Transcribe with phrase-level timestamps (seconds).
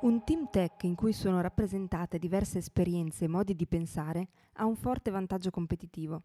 [0.00, 4.76] Un team tech in cui sono rappresentate diverse esperienze e modi di pensare ha un
[4.76, 6.22] forte vantaggio competitivo.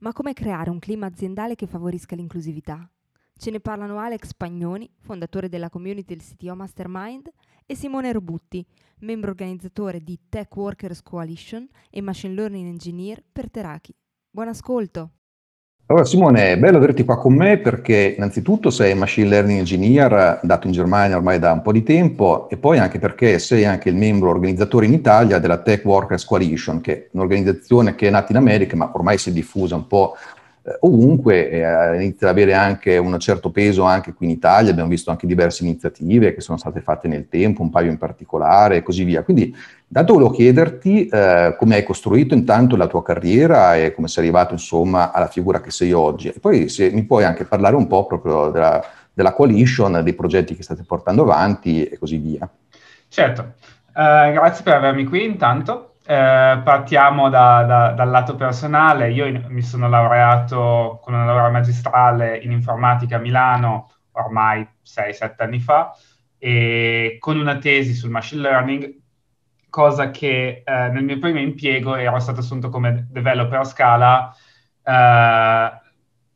[0.00, 2.86] Ma come creare un clima aziendale che favorisca l'inclusività?
[3.34, 7.32] Ce ne parlano Alex Pagnoni, fondatore della community del CTO Mastermind,
[7.64, 8.62] e Simone Robutti,
[8.98, 13.94] membro organizzatore di Tech Workers Coalition e Machine Learning Engineer per Teraki.
[14.30, 15.17] Buon ascolto!
[15.90, 20.66] Allora Simone, è bello averti qua con me perché innanzitutto sei machine learning engineer dato
[20.66, 23.96] in Germania ormai da un po' di tempo e poi anche perché sei anche il
[23.96, 28.36] membro organizzatore in Italia della Tech Workers Coalition, che è un'organizzazione che è nata in
[28.36, 30.14] America ma ormai si è diffusa un po'
[30.80, 35.10] ovunque, eh, inizia ad avere anche un certo peso anche qui in Italia, abbiamo visto
[35.10, 39.04] anche diverse iniziative che sono state fatte nel tempo, un paio in particolare e così
[39.04, 39.22] via.
[39.22, 39.54] Quindi
[39.86, 44.52] intanto volevo chiederti eh, come hai costruito intanto la tua carriera e come sei arrivato
[44.52, 48.06] insomma alla figura che sei oggi e poi se mi puoi anche parlare un po'
[48.06, 52.48] proprio della, della coalition, dei progetti che state portando avanti e così via.
[53.08, 53.54] Certo,
[53.88, 55.87] uh, grazie per avermi qui intanto.
[56.10, 59.10] Eh, partiamo da, da, dal lato personale.
[59.10, 65.34] Io in, mi sono laureato con una laurea magistrale in informatica a Milano ormai 6-7
[65.36, 65.94] anni fa
[66.38, 68.98] e con una tesi sul machine learning,
[69.68, 74.34] cosa che eh, nel mio primo impiego ero stato assunto come developer a scala.
[74.82, 75.70] Eh,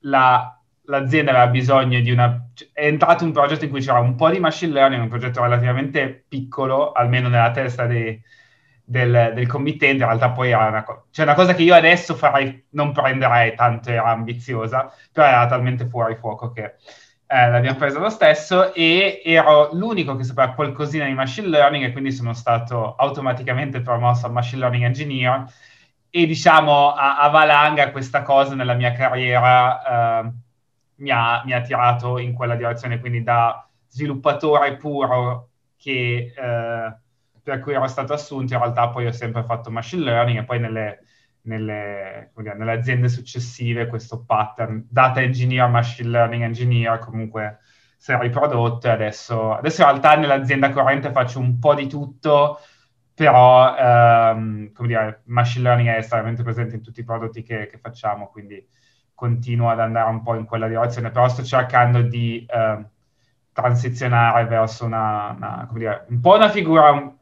[0.00, 2.46] la, l'azienda aveva bisogno di una...
[2.74, 6.26] È entrato un progetto in cui c'era un po' di machine learning, un progetto relativamente
[6.28, 8.22] piccolo, almeno nella testa dei
[8.92, 12.14] del, del, committente, in realtà poi era una, co- cioè una cosa che io adesso
[12.14, 16.74] farei, non prenderei tanto, era ambiziosa, però era talmente fuori fuoco che
[17.26, 21.92] eh, l'abbiamo presa lo stesso e ero l'unico che sapeva qualcosina di machine learning e
[21.92, 25.46] quindi sono stato automaticamente promosso a machine learning engineer
[26.10, 30.32] e diciamo a, a valanga questa cosa nella mia carriera eh,
[30.96, 35.48] mi, ha, mi, ha, tirato in quella direzione, quindi da sviluppatore puro
[35.78, 36.34] che...
[36.36, 37.00] Eh,
[37.42, 40.60] per cui ero stato assunto, in realtà poi ho sempre fatto machine learning e poi
[40.60, 41.00] nelle,
[41.42, 47.58] nelle, dire, nelle aziende successive questo pattern data engineer, machine learning engineer comunque
[47.96, 52.58] si è riprodotto e adesso, adesso in realtà nell'azienda corrente faccio un po' di tutto,
[53.14, 57.78] però ehm, come dire, machine learning è estremamente presente in tutti i prodotti che, che,
[57.78, 58.64] facciamo, quindi
[59.14, 62.84] continuo ad andare un po' in quella direzione, però sto cercando di eh,
[63.52, 67.14] transizionare verso una, una, dire, un po' una figura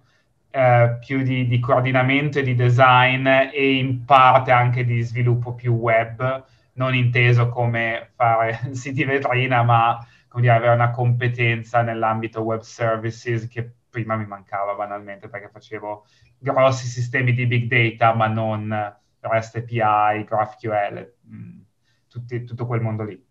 [0.50, 5.74] eh, più di, di, coordinamento e di design e in parte anche di sviluppo più
[5.74, 6.44] web,
[6.74, 13.48] non inteso come fare siti vetrina, ma come dire, avere una competenza nell'ambito web services
[13.48, 16.06] che prima mi mancava banalmente perché facevo
[16.38, 21.60] grossi sistemi di big data, ma non REST API, GraphQL, mm,
[22.08, 23.24] tutti, tutto quel mondo lì.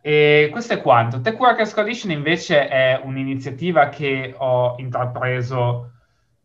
[0.00, 1.20] E questo è quanto.
[1.22, 5.92] Tech Workers Coalition invece è un'iniziativa che ho intrapreso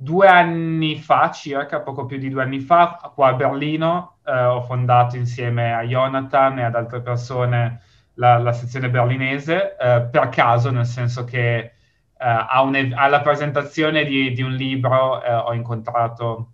[0.01, 4.61] due anni fa, circa, poco più di due anni fa, qua a Berlino, eh, ho
[4.61, 7.81] fondato insieme a Jonathan e ad altre persone
[8.13, 11.73] la, la sezione berlinese, eh, per caso, nel senso che eh,
[12.15, 16.53] alla presentazione di, di un libro eh, ho incontrato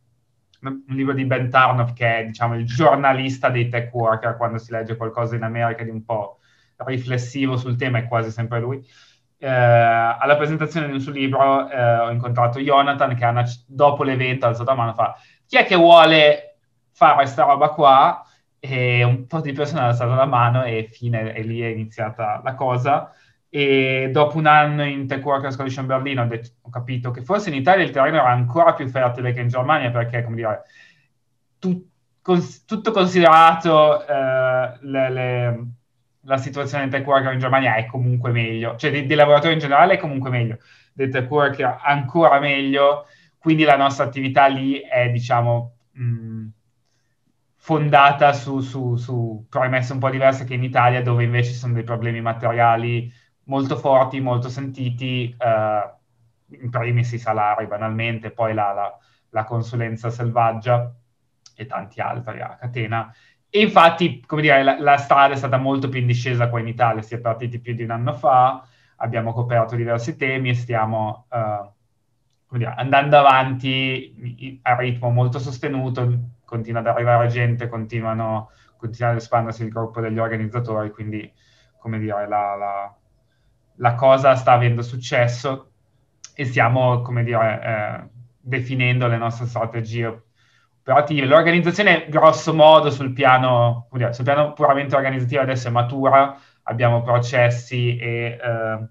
[0.61, 4.71] un libro di Ben Tarnoff, che è diciamo, il giornalista dei tech worker, quando si
[4.71, 6.39] legge qualcosa in America di un po'
[6.77, 8.83] riflessivo sul tema, è quasi sempre lui
[9.45, 14.49] eh, alla presentazione del suo libro eh, ho incontrato Jonathan che una, dopo l'evento ha
[14.49, 16.57] alzato la mano e fa chi è che vuole
[16.91, 18.25] fare questa roba qua?
[18.59, 22.41] E un po' di persone hanno alzato la mano e fine, e lì è iniziata
[22.43, 23.13] la cosa.
[23.47, 27.49] E dopo un anno in Tech Workers Coalition Berlino ho, detto, ho, capito che forse
[27.49, 30.63] in Italia il terreno era ancora più fertile che in Germania perché, come dire,
[31.59, 31.87] tu,
[32.21, 35.65] cons- tutto considerato eh, le, le
[36.25, 39.59] la situazione del tech worker in Germania è comunque meglio, cioè dei, dei lavoratori in
[39.59, 40.57] generale è comunque meglio,
[40.93, 43.05] dei tech worker ancora meglio,
[43.37, 46.47] quindi la nostra attività lì è, diciamo, mh,
[47.57, 51.73] fondata su, su, su, premesse un po' diverse che in Italia, dove invece ci sono
[51.73, 53.11] dei problemi materiali
[53.45, 55.93] molto forti, molto sentiti, eh,
[56.61, 58.97] in primis i salari banalmente, poi la, la,
[59.29, 60.93] la consulenza selvaggia
[61.55, 63.13] e tanti altri a catena,
[63.55, 66.67] e infatti, come dire, la, la, strada è stata molto più in discesa qua in
[66.67, 68.67] Italia, si è partiti più di un anno fa,
[68.97, 76.81] abbiamo coperto diversi temi e stiamo uh, dire, andando avanti a ritmo molto sostenuto, continua
[76.81, 81.31] ad arrivare gente, continuano, continua ad espandersi il gruppo degli organizzatori, quindi
[81.77, 82.93] come dire, la, la,
[83.75, 85.71] la cosa sta avendo successo
[86.33, 90.23] e stiamo, come dire, eh, definendo le nostre strategie
[90.85, 91.25] operative.
[91.25, 98.39] L'organizzazione, grosso modo, sul piano, sul piano puramente organizzativo adesso è matura, abbiamo processi e,
[98.41, 98.87] eh,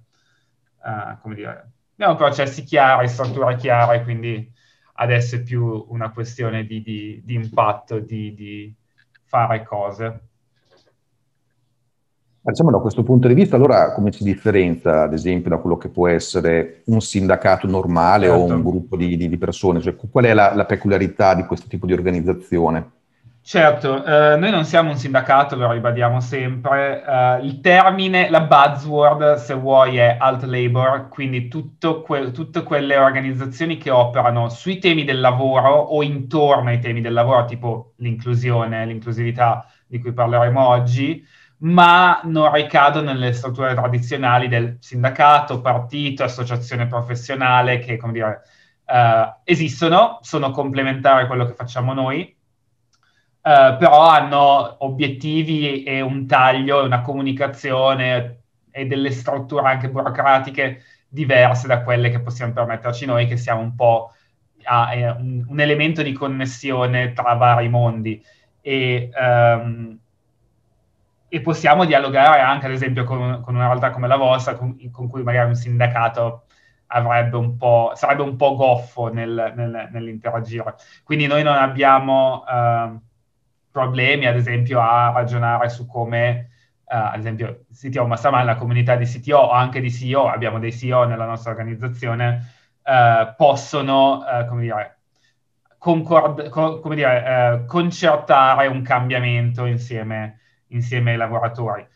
[0.85, 4.53] eh, come dire, abbiamo processi chiari, strutture chiare, quindi
[4.95, 8.75] adesso è più una questione di, di, di impatto, di, di
[9.25, 10.29] fare cose.
[12.47, 15.89] Diciamo da questo punto di vista, allora come si differenzia, ad esempio, da quello che
[15.89, 18.43] può essere un sindacato normale certo.
[18.43, 19.81] o un gruppo di, di, di persone?
[19.81, 22.91] Cioè, qual è la, la, peculiarità di questo tipo di organizzazione?
[23.41, 27.03] Certo, eh, noi non siamo un sindacato, lo ribadiamo sempre.
[27.03, 33.79] Eh, il termine, la buzzword, se vuoi, è alt labor, quindi que- tutte quelle organizzazioni
[33.79, 39.67] che operano sui temi del lavoro o intorno ai temi del lavoro, tipo l'inclusione, l'inclusività
[39.87, 41.25] di cui parleremo oggi
[41.65, 48.43] ma non ricadono nelle strutture tradizionali del sindacato, partito, associazione professionale che, come dire,
[48.87, 52.37] uh, esistono, sono complementari a quello che facciamo noi,
[52.91, 61.67] uh, però hanno obiettivi e un taglio una comunicazione e delle strutture anche burocratiche diverse
[61.67, 64.13] da quelle che possiamo permetterci noi, che siamo un po'
[64.65, 68.23] a, a, un, un, elemento di connessione tra vari mondi.
[68.61, 69.99] E, um,
[71.35, 75.09] e possiamo dialogare anche, ad esempio, con, con una realtà come la vostra, con, con,
[75.09, 76.45] cui magari un sindacato
[76.87, 80.77] avrebbe un po', sarebbe un po' goffo nel, nel, nell'interagire.
[81.03, 83.01] Quindi noi non abbiamo uh,
[83.69, 86.51] problemi, ad esempio, a ragionare su come,
[86.85, 90.73] uh, ad esempio, CTO Mastermind, la comunità di CTO o anche di CEO, abbiamo dei
[90.73, 92.49] CEO nella nostra organizzazione,
[92.85, 94.99] uh, possono, come dire,
[95.79, 100.39] concord- co- come dire concertare un cambiamento insieme
[100.75, 101.87] insieme ai lavoratori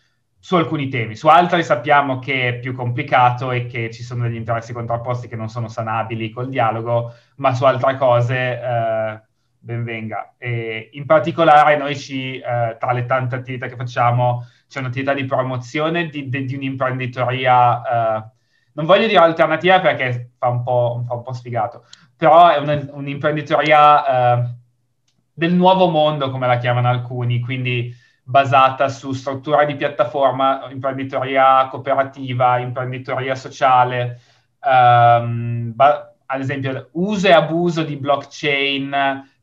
[0.41, 1.17] su alcuni temi.
[1.17, 5.37] Su altri sappiamo che è più complicato e che ci sono degli interessi contrapposti che
[5.37, 9.21] non sono sanabili col dialogo, ma su altre cose eh,
[9.59, 10.35] ben venga.
[10.39, 15.25] E in particolare noi ci, eh, tra le tante attività che facciamo, c'è un'attività di
[15.25, 18.25] promozione di, di, di un'imprenditoria, eh,
[18.75, 21.85] non voglio dire alternativa perché fa un po', fa un po sfigato,
[22.17, 24.55] però è un, un'imprenditoria eh,
[25.33, 27.93] del nuovo mondo, come la chiamano alcuni, quindi
[28.29, 34.21] basata su struttura di piattaforma, imprenditoria cooperativa, imprenditoria sociale,
[34.61, 38.91] um, ba- ad esempio uso e abuso di blockchain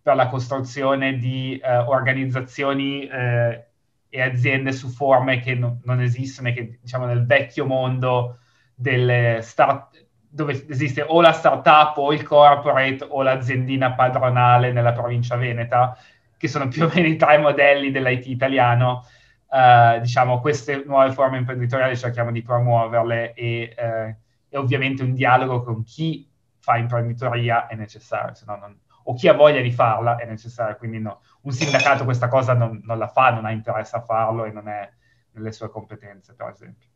[0.03, 3.59] per la costruzione di uh, organizzazioni uh,
[4.07, 8.37] e aziende su forme che no- non esistono e che diciamo nel vecchio mondo
[8.75, 15.37] delle start dove esiste o la startup o il corporate o l'aziendina padronale nella provincia
[15.37, 15.97] veneta
[16.45, 19.05] che sono più o meno i tre modelli dell'IT italiano,
[19.49, 24.15] uh, diciamo, queste nuove forme imprenditoriali cerchiamo di promuoverle e, uh,
[24.49, 29.33] e, ovviamente un dialogo con chi fa imprenditoria è necessario, no non, o chi ha
[29.33, 33.31] voglia di farla è necessario, quindi no, un sindacato questa cosa non, non la fa,
[33.31, 34.89] non ha interesse a farlo e non è
[35.31, 36.89] nelle sue competenze, per esempio.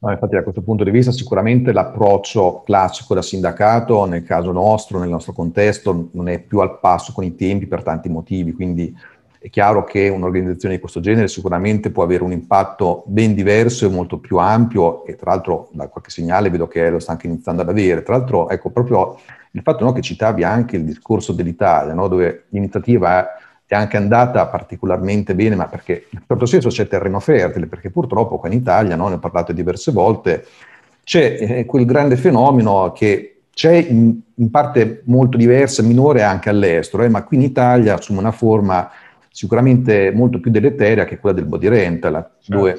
[0.00, 5.00] No, infatti da questo punto di vista sicuramente l'approccio classico da sindacato nel caso nostro,
[5.00, 8.96] nel nostro contesto, non è più al passo con i tempi per tanti motivi, quindi
[9.40, 13.88] è chiaro che un'organizzazione di questo genere sicuramente può avere un impatto ben diverso e
[13.88, 17.62] molto più ampio e tra l'altro da qualche segnale vedo che lo sta anche iniziando
[17.62, 18.02] ad avere.
[18.04, 19.18] Tra l'altro ecco proprio
[19.52, 23.26] il fatto no, che citavi anche il discorso dell'Italia, no, dove l'iniziativa
[23.74, 28.38] è anche andata particolarmente bene, ma perché in certo senso c'è terreno fertile, perché purtroppo
[28.38, 30.46] qua in Italia, no, ne ho parlato diverse volte,
[31.04, 37.02] c'è eh, quel grande fenomeno che c'è in, in, parte molto diversa, minore anche all'estero,
[37.02, 38.90] eh, ma qui in Italia assume una forma
[39.30, 42.56] sicuramente molto più deleteria che quella del body rental, certo.
[42.56, 42.76] dove,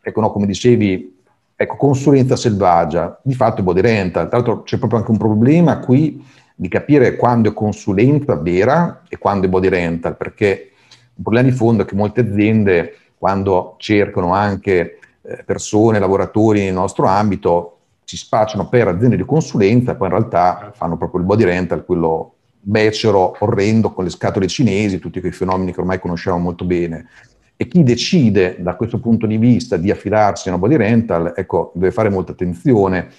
[0.00, 1.18] ecco, no, come dicevi,
[1.56, 5.80] ecco, consulenza selvaggia, di fatto è body rental, tra l'altro c'è proprio anche un problema
[5.80, 6.24] qui
[6.60, 10.72] di capire quando è consulenza vera e quando è body rental, perché
[11.14, 16.72] un problema di fondo è che molte aziende, quando cercano anche eh, persone, lavoratori nel
[16.72, 21.44] nostro ambito, si spacciano per aziende di consulenza poi in realtà fanno proprio il body
[21.44, 26.64] rental, quello becero, orrendo, con le scatole cinesi, tutti quei fenomeni che ormai conosciamo molto
[26.64, 27.06] bene.
[27.54, 31.70] E chi decide da questo punto di vista di affidarsi a una body rental, ecco,
[31.76, 33.10] deve fare molta attenzione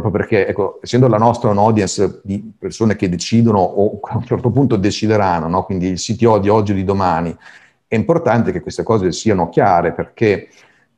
[0.00, 4.24] proprio perché, ecco, essendo la nostra un audience di persone che decidono o a un
[4.24, 5.64] certo punto decideranno, no?
[5.64, 7.36] quindi il CTO di oggi o di domani,
[7.86, 10.48] è importante che queste cose siano chiare perché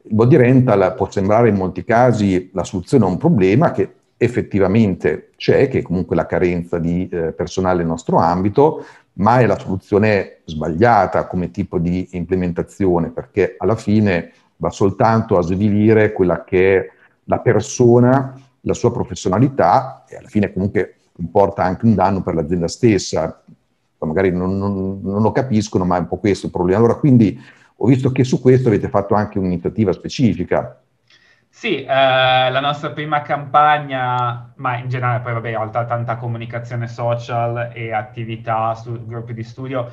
[0.03, 5.31] il body rental può sembrare in molti casi la soluzione a un problema che effettivamente
[5.37, 8.85] c'è, che è comunque la carenza di eh, personale nel nostro ambito,
[9.15, 15.43] ma è la soluzione sbagliata come tipo di implementazione, perché alla fine va soltanto a
[15.43, 16.91] svilire quella che è
[17.25, 22.69] la persona, la sua professionalità e alla fine comunque comporta anche un danno per l'azienda
[22.69, 23.43] stessa.
[23.99, 26.79] Magari non, non, non, lo capiscono, ma è un po' questo il problema.
[26.79, 27.41] Allora, quindi
[27.77, 30.79] ho visto che su questo avete fatto anche un'iniziativa specifica.
[31.49, 36.87] Sì, eh, la nostra prima campagna, ma in generale poi vabbè, in realtà tanta comunicazione
[36.87, 39.91] social e attività su gruppi di studio,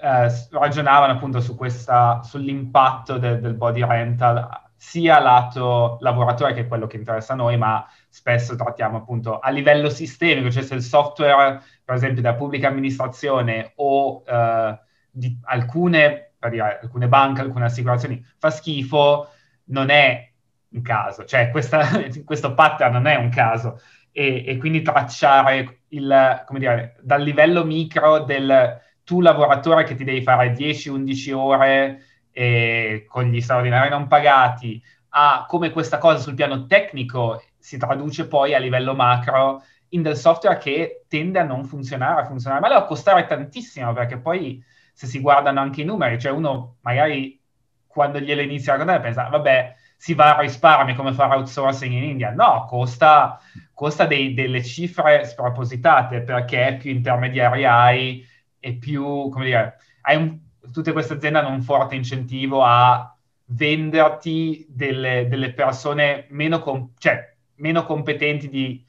[0.00, 4.48] eh, ragionavano appunto su questa, sull'impatto del, del body rental
[4.82, 9.50] sia lato lavoratore che è quello che interessa a noi, ma spesso trattiamo appunto a
[9.50, 14.78] livello sistemico, cioè se il software, per esempio, della pubblica amministrazione o eh,
[15.10, 19.28] di alcune, per dire, alcune banche, alcune assicurazioni fa schifo,
[19.64, 20.32] non è
[20.70, 21.86] un caso, cioè questa,
[22.24, 23.82] questo pattern non è un caso.
[24.10, 30.04] E, e quindi tracciare il, come dire, dal livello micro del tu lavoratore che ti
[30.04, 36.34] devi fare 10-11 ore eh, con gli straordinari non pagati, a come questa cosa sul
[36.34, 41.64] piano tecnico si traduce poi a livello macro in del software che tende a non
[41.64, 45.84] funzionare, a funzionare male o a costare tantissimo, perché poi se si guardano anche i
[45.84, 47.40] numeri, cioè uno magari
[47.86, 52.04] quando glielo inizia a guardare pensa, vabbè, si va a risparmio come fare outsourcing in
[52.04, 52.30] India.
[52.30, 53.38] No, costa,
[53.74, 58.26] costa dei, delle cifre spropositate perché più intermediari hai
[58.58, 60.38] e più, come dire, hai un,
[60.72, 63.14] tutte queste aziende hanno un forte incentivo a
[63.52, 68.84] venderti delle, delle persone meno, com- cioè, meno, competenti di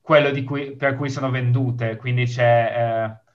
[0.00, 1.96] quello di cui, per cui sono vendute.
[1.96, 3.30] Quindi c'è, eh,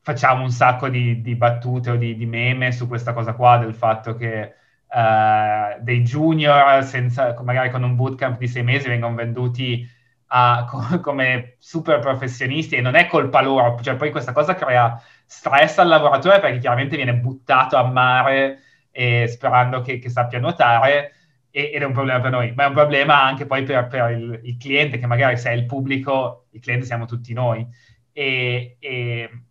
[0.00, 3.74] facciamo un sacco di, di battute o di, di, meme su questa cosa qua, del
[3.74, 4.54] fatto che
[4.90, 9.86] eh, dei junior, senza, magari con un bootcamp di sei mesi, vengono venduti
[10.28, 15.00] a, co- come super professionisti e non è colpa loro, cioè poi questa cosa crea
[15.28, 21.12] stress al lavoratore perché chiaramente viene buttato a mare eh, sperando che, che, sappia nuotare
[21.50, 24.10] e, ed è un problema per noi, ma è un problema anche poi per, per
[24.10, 27.66] il, il, cliente che magari se è il pubblico, il cliente siamo tutti noi
[28.10, 29.42] e, e,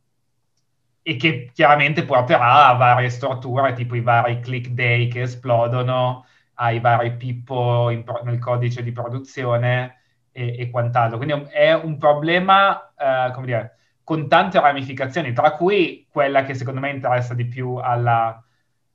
[1.03, 6.79] e che chiaramente porterà a varie storture tipo i vari click day che esplodono, ai
[6.79, 7.89] vari pippo
[8.23, 11.17] nel codice di produzione e, e quant'altro.
[11.17, 13.77] Quindi è un problema, eh, come dire,
[14.07, 18.41] con tante ramificazioni, tra cui quella che secondo me interessa di più alla,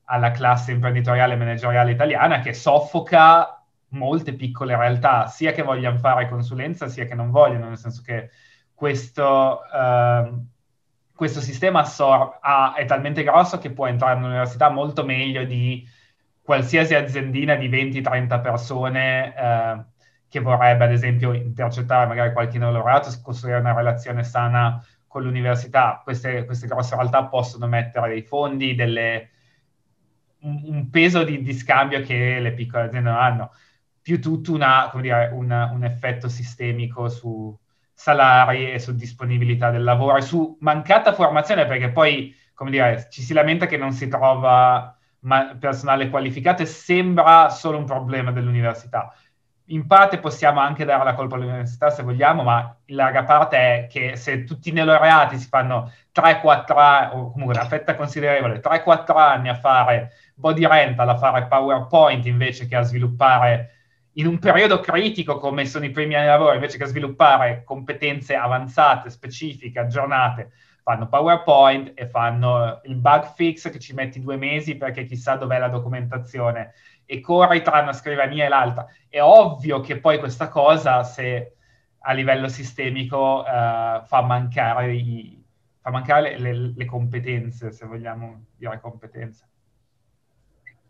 [0.04, 6.30] alla classe imprenditoriale e manageriale italiana, che soffoca molte piccole realtà, sia che vogliano fare
[6.30, 8.30] consulenza, sia che non vogliono, nel senso che
[8.72, 10.32] questo, eh,
[11.14, 15.86] questo sistema assor- ha, è talmente grosso che può entrare all'università molto meglio di
[16.40, 19.84] qualsiasi aziendina di 20-30 persone eh,
[20.26, 26.00] che vorrebbe, ad esempio, intercettare magari qualche laureato, costruire una relazione sana con l'università.
[26.02, 29.28] Queste, queste grosse realtà possono mettere dei fondi, delle,
[30.40, 33.52] un, un, peso di, di, scambio che le piccole aziende non hanno,
[34.00, 37.54] più tutto una, dire, una, un effetto sistemico su
[37.92, 43.20] salari e su disponibilità del lavoro e su mancata formazione, perché poi, come dire, ci
[43.20, 44.96] si lamenta che non si trova
[45.60, 49.14] personale qualificato e sembra solo un problema dell'università
[49.72, 53.86] in parte possiamo anche dare la colpa all'università se vogliamo, ma in larga parte è
[53.88, 59.16] che se tutti i neolaureati si fanno 3-4 anni, o comunque una fetta considerevole, 3-4
[59.16, 63.70] anni a fare body rental, a fare PowerPoint invece che a sviluppare
[64.16, 68.34] in un periodo critico come sono i primi anni di lavoro, invece che sviluppare competenze
[68.34, 70.50] avanzate, specifiche, aggiornate,
[70.82, 75.58] fanno PowerPoint e fanno il bug fix che ci metti due mesi perché chissà dov'è
[75.58, 78.86] la documentazione e corri tra una scrivania e l'altra.
[79.08, 81.54] È ovvio che poi questa cosa, se
[81.98, 85.42] a livello sistemico, uh, fa mancare, i,
[85.80, 89.46] fa mancare le, le, le, competenze, se vogliamo dire competenze.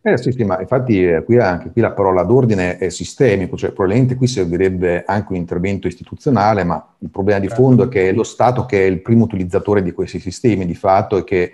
[0.05, 3.71] Eh sì, sì, ma infatti eh, qui anche qui la parola d'ordine è sistemico, cioè
[3.71, 7.63] probabilmente qui servirebbe anche un intervento istituzionale, ma il problema di certo.
[7.63, 10.75] fondo è che è lo Stato che è il primo utilizzatore di questi sistemi di
[10.75, 11.53] fatto e che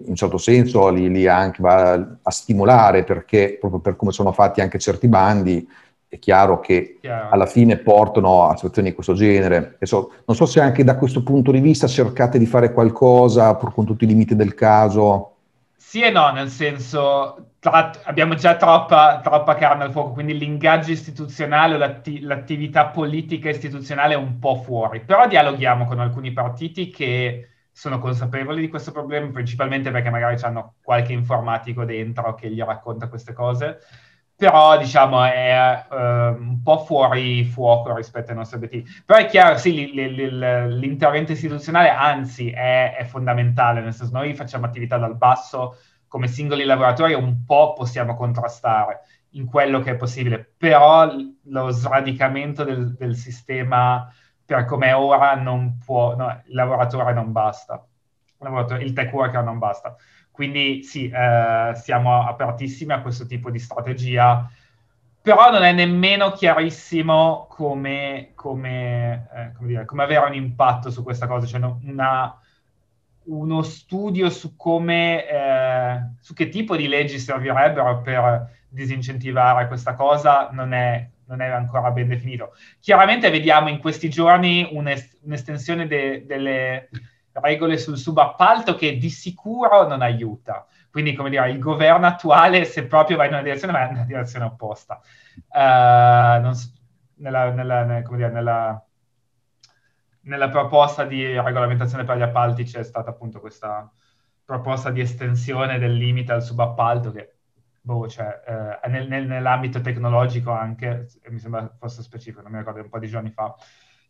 [0.00, 4.32] in un certo senso li, li anche va a stimolare perché proprio per come sono
[4.32, 5.66] fatti anche certi bandi
[6.08, 7.28] è chiaro che chiaro.
[7.30, 9.76] alla fine portano a situazioni di questo genere.
[9.82, 13.74] So, non so se anche da questo punto di vista cercate di fare qualcosa pur
[13.74, 15.34] con tutti i limiti del caso.
[15.76, 20.92] Sì e no, nel senso tra, abbiamo già troppa, troppa, carne al fuoco, quindi l'ingaggio
[20.92, 26.88] istituzionale o l'atti, l'attività politica istituzionale è un po' fuori, però dialoghiamo con alcuni partiti
[26.88, 32.60] che sono consapevoli di questo problema, principalmente perché magari hanno qualche informatico dentro che gli
[32.60, 33.78] racconta queste cose.
[34.34, 38.88] però diciamo è uh, un po' fuori fuoco rispetto ai nostri obiettivi.
[39.06, 44.12] Però è chiaro, sì, li, li, li, l'intervento istituzionale anzi è, è, fondamentale, nel senso
[44.12, 45.76] noi facciamo attività dal basso
[46.08, 51.08] come singoli lavoratori un po' possiamo contrastare in quello che è possibile, però
[51.44, 54.12] lo sradicamento del, del sistema
[54.48, 57.84] per come è ora non può, no, il lavoratore non basta,
[58.40, 59.94] il, il tech worker non basta.
[60.30, 64.50] Quindi sì, eh, siamo apertissimi a questo tipo di strategia,
[65.20, 71.02] però non è nemmeno chiarissimo come, come, eh, come, dire, come avere un impatto su
[71.02, 72.34] questa cosa, cioè una,
[73.24, 80.48] uno studio su come, eh, su che tipo di leggi servirebbero per disincentivare questa cosa
[80.52, 82.54] non è, non è ancora ben definito.
[82.80, 86.88] Chiaramente vediamo in questi giorni un'est- un'estensione de- delle
[87.32, 90.66] regole sul subappalto che di sicuro non aiuta.
[90.90, 94.04] Quindi, come dire, il governo attuale, se proprio va in una direzione, va in una
[94.04, 95.00] direzione opposta.
[95.48, 96.72] Uh, so,
[97.16, 98.84] nella, nella, nella, dire, nella,
[100.22, 103.90] nella proposta di regolamentazione per gli appalti c'è stata appunto questa
[104.44, 107.37] proposta di estensione del limite al subappalto che
[107.88, 112.82] boh, cioè, eh, nel, nel, nell'ambito tecnologico anche, mi sembra fosse specifico, non mi ricordo,
[112.82, 113.54] un po' di giorni fa.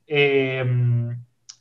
[0.05, 1.17] E, um,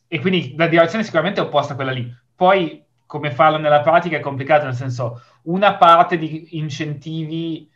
[0.07, 2.11] e quindi la direzione sicuramente è opposta a quella lì.
[2.35, 7.69] Poi come farlo nella pratica è complicato, nel senso una parte di incentivi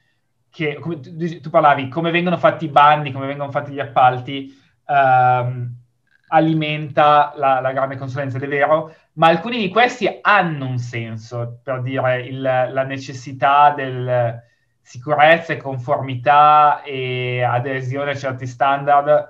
[0.49, 4.51] che, come tu, tu parlavi, come vengono fatti i bandi, come vengono fatti gli appalti,
[4.87, 5.75] ehm,
[6.33, 11.59] alimenta la, la, grande consulenza, ed è vero, ma alcuni di questi hanno un senso,
[11.63, 14.41] per dire il, la necessità del
[14.81, 19.29] sicurezza e conformità e adesione a certi standard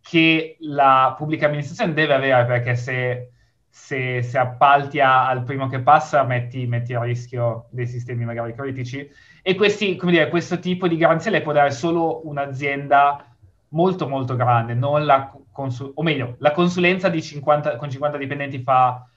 [0.00, 3.30] che la pubblica amministrazione deve avere, perché se,
[3.68, 8.54] se, se appalti a, al primo che passa metti, metti, a rischio dei sistemi magari
[8.54, 9.08] critici.
[9.42, 13.35] E questi, dire, questo tipo di garanzia le può dare solo un'azienda
[13.70, 19.08] molto molto grande, non la consul- o meglio, la consulenza 50, con 50 dipendenti fa,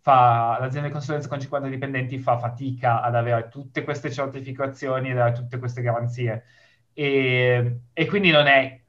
[0.00, 5.18] fa, l'azienda di consulenza con 50 dipendenti fa fatica ad avere tutte queste certificazioni, ad
[5.18, 6.44] avere tutte queste garanzie.
[6.92, 8.80] E, e quindi non è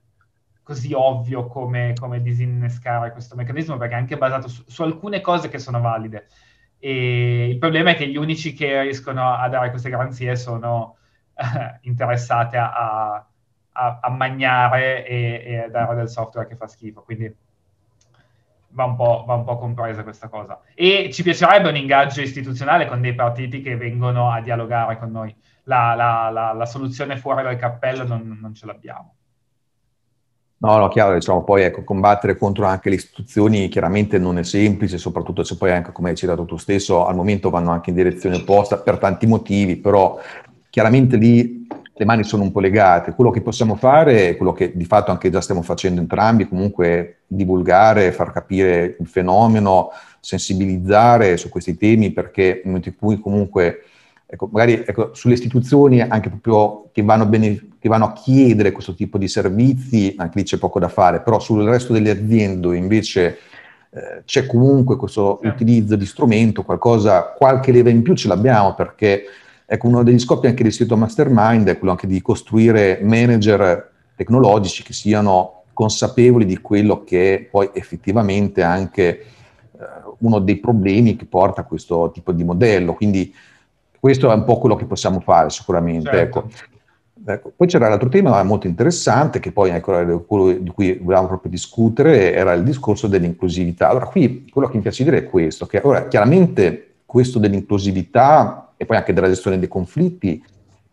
[0.68, 5.50] così ovvio come, come, disinnescare questo meccanismo perché è anche basato su, su, alcune cose
[5.50, 6.28] che sono valide.
[6.78, 10.98] E il problema è che gli unici che riescono a dare queste garanzie sono
[11.36, 13.27] eh, interessate a, a,
[14.02, 17.02] a magnare e, e, a dare del software che fa schifo.
[17.04, 17.34] Quindi
[18.70, 20.62] va un, va un, po', compresa questa cosa.
[20.74, 25.36] E ci piacerebbe un ingaggio istituzionale con dei partiti che vengono a dialogare con noi.
[25.64, 29.16] La, la, la, la soluzione fuori dal cappello non, non ce l'abbiamo.
[30.60, 34.98] No, no, chiaro, diciamo, poi ecco, combattere contro anche le istituzioni chiaramente non è semplice,
[34.98, 38.38] soprattutto se poi anche, come hai citato tu stesso, al momento vanno anche in direzione
[38.38, 40.20] opposta per tanti motivi, però
[40.72, 41.57] chiaramente lì
[41.98, 43.14] le mani sono un po' legate.
[43.14, 48.12] Quello che possiamo fare, quello che di fatto anche già stiamo facendo entrambi, comunque divulgare,
[48.12, 53.84] far capire il fenomeno, sensibilizzare su questi temi, perché nel momento in cui comunque
[54.28, 58.94] ecco, magari ecco, sulle istituzioni anche proprio che vanno, bene, che vanno, a chiedere questo
[58.94, 63.38] tipo di servizi, anche lì c'è poco da fare, però sul resto delle aziende invece
[63.90, 69.24] eh, c'è comunque questo utilizzo di strumento, qualcosa, qualche leva in più ce l'abbiamo perché
[69.70, 74.82] ecco, uno degli scopi anche del sito Mastermind è quello anche di costruire manager tecnologici
[74.82, 79.26] che siano consapevoli di quello che poi effettivamente anche eh,
[80.20, 82.94] uno dei problemi che porta a questo tipo di modello.
[82.94, 83.32] Quindi
[84.00, 86.10] questo è un po' quello che possiamo fare sicuramente.
[86.10, 86.40] Certo.
[86.40, 86.50] Ecco.
[87.30, 87.52] Ecco.
[87.54, 92.34] Poi c'era l'altro tema molto interessante, che poi ecco, quello di cui volevamo proprio discutere,
[92.34, 93.90] era il discorso dell'inclusività.
[93.90, 98.86] Allora, qui quello che mi piace dire è questo, che ora chiaramente questo dell'inclusività e
[98.86, 100.42] poi anche della gestione dei conflitti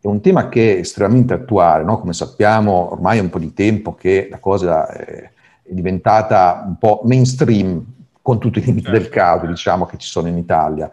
[0.00, 1.98] è un tema che è estremamente attuale, no?
[1.98, 5.30] come sappiamo ormai è un po' di tempo che la cosa è
[5.62, 7.82] diventata un po' mainstream
[8.20, 8.98] con tutti i limiti certo.
[8.98, 10.90] del caso, diciamo, che ci sono in Italia.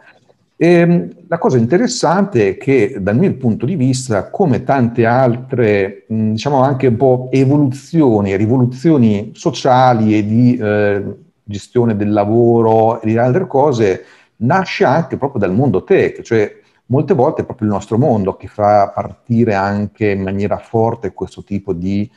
[0.55, 6.05] E ehm, la cosa interessante è che dal mio punto di vista, come tante altre,
[6.07, 11.03] diciamo anche un po' evoluzioni, rivoluzioni sociali e di eh,
[11.43, 14.05] gestione del lavoro e di altre cose,
[14.37, 16.60] nasce anche proprio dal mondo tech, cioè
[16.91, 21.41] molte volte è proprio il nostro mondo che fa partire anche in maniera forte questo
[21.43, 22.09] tipo di,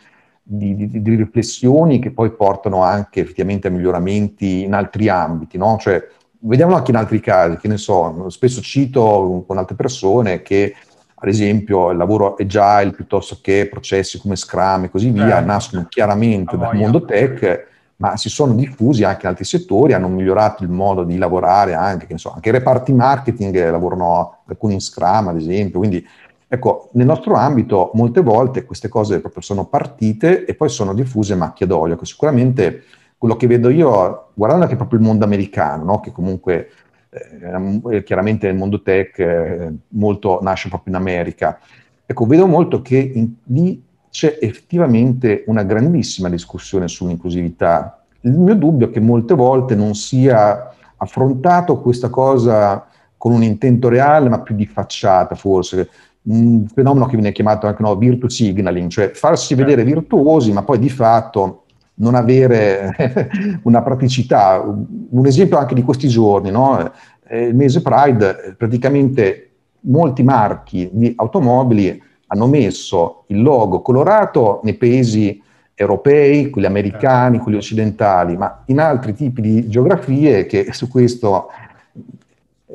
[0.43, 5.77] di, di, di riflessioni che poi portano anche effettivamente a miglioramenti in altri ambiti, no?
[5.79, 6.05] Cioè,
[6.41, 10.75] vediamolo anche in altri casi, che ne so, spesso cito con altre persone che
[11.15, 15.87] ad esempio il lavoro agile piuttosto che processi come Scrum e così via eh, nascono
[15.89, 20.71] chiaramente dal mondo tech, ma si sono diffusi anche in altri settori, hanno migliorato il
[20.71, 25.79] modo di lavorare anche, so, anche i reparti marketing lavorano alcuni in Scrum ad esempio,
[25.79, 26.05] quindi
[26.47, 31.35] Ecco, nel nostro ambito molte volte queste cose proprio sono partite e poi sono diffuse
[31.35, 32.85] macchie d'olio, che sicuramente
[33.19, 36.01] quello che vedo io, guardando anche proprio il mondo americano, no?
[36.01, 36.71] che comunque
[37.11, 41.59] eh, chiaramente nel mondo tech eh, molto nasce proprio in America,
[42.07, 43.84] ecco, vedo molto che in, lì
[44.15, 48.05] c'è effettivamente una grandissima discussione sull'inclusività.
[48.21, 53.89] Il mio dubbio è che molte volte non sia affrontato questa cosa con un intento
[53.89, 55.89] reale, ma più di facciata forse.
[56.23, 60.79] Un fenomeno che viene chiamato anche no, virtue signaling, cioè farsi vedere virtuosi, ma poi
[60.79, 62.95] di fatto non avere
[63.65, 64.63] una praticità.
[64.65, 66.89] Un esempio anche di questi giorni, no?
[67.33, 69.51] il mese Pride, praticamente
[69.81, 72.01] molti marchi di automobili
[72.35, 75.41] hanno messo il logo colorato nei paesi
[75.75, 81.49] europei, quelli americani, quelli occidentali, ma in altri tipi di geografie che su questo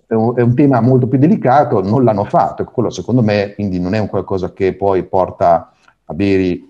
[0.08, 2.64] è un, è tema molto più delicato, non l'hanno fatto.
[2.64, 5.72] Quello secondo me quindi non è un qualcosa che poi porta
[6.06, 6.68] a veri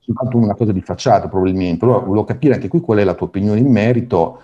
[0.00, 1.84] soltanto una cosa di facciata probabilmente.
[1.84, 4.42] Allora volevo capire anche qui qual è la tua opinione in merito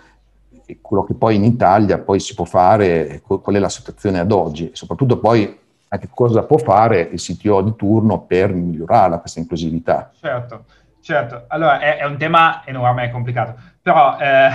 [0.67, 4.33] e quello che poi in Italia poi si può fare, qual è la situazione ad
[4.33, 5.63] oggi soprattutto poi
[5.95, 10.11] anche cosa può fare il CTO di turno per migliorare questa inclusività.
[10.19, 10.65] Certo,
[11.01, 11.45] certo.
[11.49, 14.51] Allora è, è un tema enorme e complicato, però eh,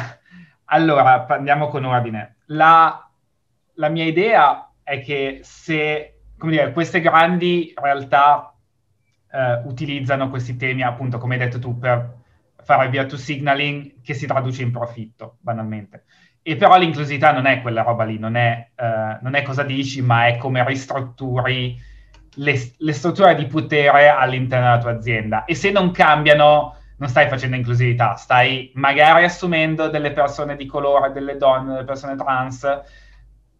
[0.66, 2.38] allora andiamo con ordine.
[2.48, 3.10] La,
[3.74, 8.56] la mia idea è che se come dire, queste grandi realtà
[9.30, 12.18] eh, utilizzano questi temi, appunto, come hai detto tu, per
[12.64, 16.06] fare via to signaling che si traduce in profitto, banalmente.
[16.42, 20.02] E però l'inclusività non è quella roba lì, non è, uh, non è cosa dici,
[20.02, 21.78] ma è come ristrutturi
[22.36, 25.46] le, le, strutture di potere all'interno della tua azienda.
[25.46, 31.12] E se non cambiano, non stai facendo inclusività, stai magari assumendo delle persone di colore,
[31.12, 32.82] delle donne, delle persone trans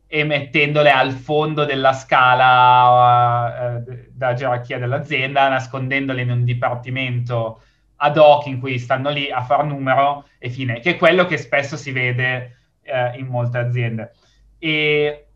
[0.08, 7.62] e mettendole al fondo della scala uh, uh, della gerarchia dell'azienda, nascondendole in un dipartimento
[8.02, 11.38] ad hoc in cui stanno lì a far numero e fine, che è quello che
[11.38, 12.59] spesso si vede
[12.90, 14.14] eh, in molte aziende.
[14.58, 15.28] E,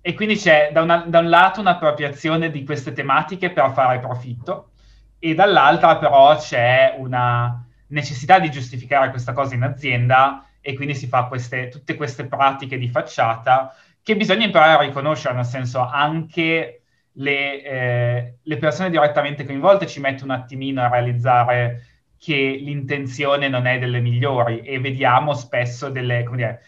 [0.00, 4.70] e quindi c'è da, una, da, un lato un'appropriazione di queste tematiche per fare profitto
[5.18, 11.06] e dall'altra però c'è una necessità di giustificare questa cosa in azienda e quindi si
[11.06, 16.82] fa queste, tutte queste pratiche di facciata che bisogna imparare a riconoscere, nel senso anche
[17.16, 21.86] le, eh, le persone direttamente coinvolte ci mettono un attimino a realizzare
[22.22, 26.62] che l'intenzione non è delle migliori e vediamo spesso delle, dire,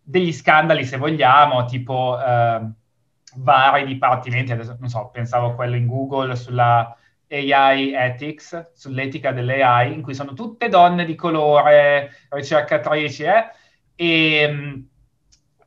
[0.00, 2.60] degli scandali, se vogliamo, tipo eh,
[3.34, 6.96] vari dipartimenti, adesso non so, pensavo a quello in Google sulla
[7.28, 13.50] AI Ethics, sull'etica dell'AI, in cui sono tutte donne di colore, ricercatrici, eh,
[13.94, 14.84] e,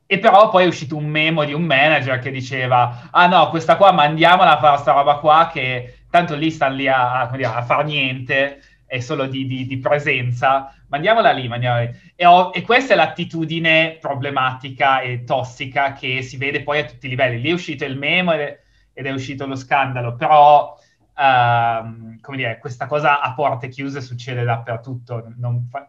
[0.06, 3.76] e però poi è uscito un memo di un manager che diceva, ah no, questa
[3.76, 7.62] qua mandiamola a fare sta roba qua che tanto lì stanno lì a, a, a
[7.62, 11.96] far niente, è solo di, di, di presenza, mandiamola lì, mandiamola lì.
[12.16, 17.06] E, ho, e, questa è l'attitudine problematica e tossica che si vede poi a tutti
[17.06, 17.40] i livelli.
[17.40, 18.60] Lì è uscito il memo ed è,
[18.92, 24.42] ed è uscito lo scandalo, però uh, come dire, questa cosa a porte chiuse succede
[24.42, 25.24] dappertutto.
[25.70, 25.88] Fa,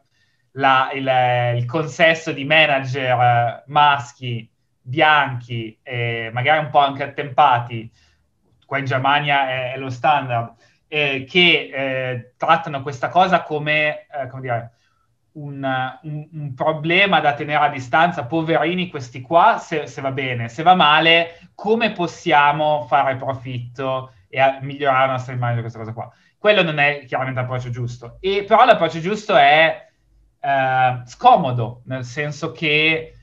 [0.52, 4.48] la, il, il, consesso di manager maschi,
[4.80, 5.76] bianchi,
[6.32, 7.92] magari un po' anche attempati,
[8.64, 10.54] qua in Germania è, è lo standard,
[10.94, 14.72] eh, che eh, trattano questa cosa come, eh, come dire,
[15.34, 15.66] un,
[16.02, 20.64] un, un, problema da tenere a distanza, poverini questi qua, se, se, va bene, se
[20.64, 26.12] va male, come possiamo fare profitto e migliorare la nostra immagine questa cosa qua.
[26.38, 29.88] Quello non è chiaramente l'approccio giusto, e, però l'approccio giusto è
[30.42, 33.14] eh, scomodo, nel senso che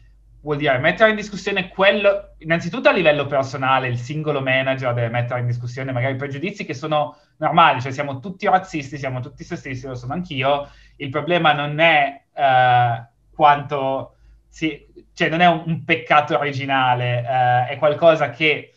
[0.40, 5.40] vuol dire mettere in discussione quello, innanzitutto a livello personale, il singolo manager deve mettere
[5.40, 9.87] in discussione magari i pregiudizi che sono normali, cioè siamo tutti razzisti, siamo tutti sessisti,
[9.87, 14.16] lo sono anch'io, il problema non è uh, quanto,
[14.48, 18.72] si, cioè non è un, un peccato originale, uh, è qualcosa che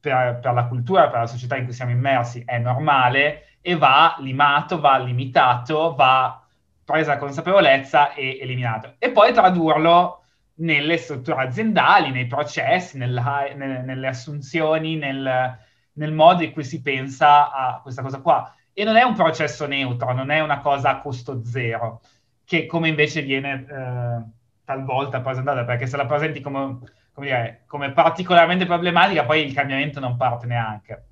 [0.00, 4.16] per, per la cultura, per la società in cui siamo immersi è normale e va
[4.20, 6.42] limato, va limitato, va
[6.84, 8.94] presa consapevolezza e eliminato.
[8.98, 10.22] E poi tradurlo
[10.60, 15.58] nelle strutture aziendali, nei processi, nella, nelle, nelle, assunzioni, nel,
[15.98, 18.54] nel, modo in cui si pensa a questa cosa qua.
[18.72, 22.00] E non è un processo neutro, non è una cosa a costo zero,
[22.44, 24.30] che come invece viene eh,
[24.64, 26.78] talvolta presentata, perché se la presenti come,
[27.12, 31.06] come, dire, come, particolarmente problematica, poi il cambiamento non parte neanche.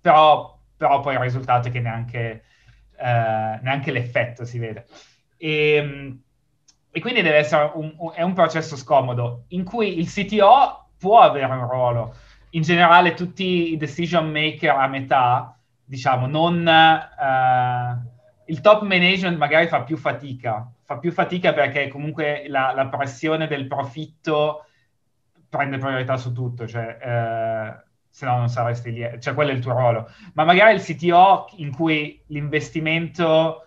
[0.00, 2.44] Però, però poi il risultato è che neanche,
[2.96, 4.86] eh, neanche l'effetto si vede.
[5.36, 6.22] E, ehm,
[6.90, 11.46] e quindi deve essere un, un, un processo scomodo in cui il CTO può avere
[11.46, 12.14] un ruolo.
[12.50, 16.66] In generale tutti i decision maker a metà, diciamo, non...
[16.66, 18.18] Uh,
[18.50, 23.46] il top management magari fa più fatica, fa più fatica perché comunque la, la pressione
[23.46, 24.64] del profitto
[25.48, 29.60] prende priorità su tutto, cioè, eh, se no non saresti lì, cioè quello è il
[29.60, 30.10] tuo ruolo.
[30.34, 33.66] Ma magari il CTO in cui l'investimento,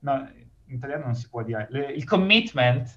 [0.00, 0.30] no,
[0.66, 2.88] in italiano non si può dire, il commitment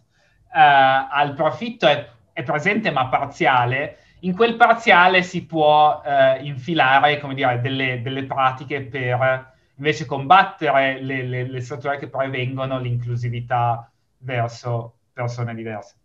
[0.53, 7.21] eh, al profitto è, è, presente ma parziale, in quel parziale si può eh, infilare,
[7.33, 14.97] dire, delle, delle pratiche per invece combattere le, le, le strutture che prevengono l'inclusività verso
[15.11, 15.95] persone diverse.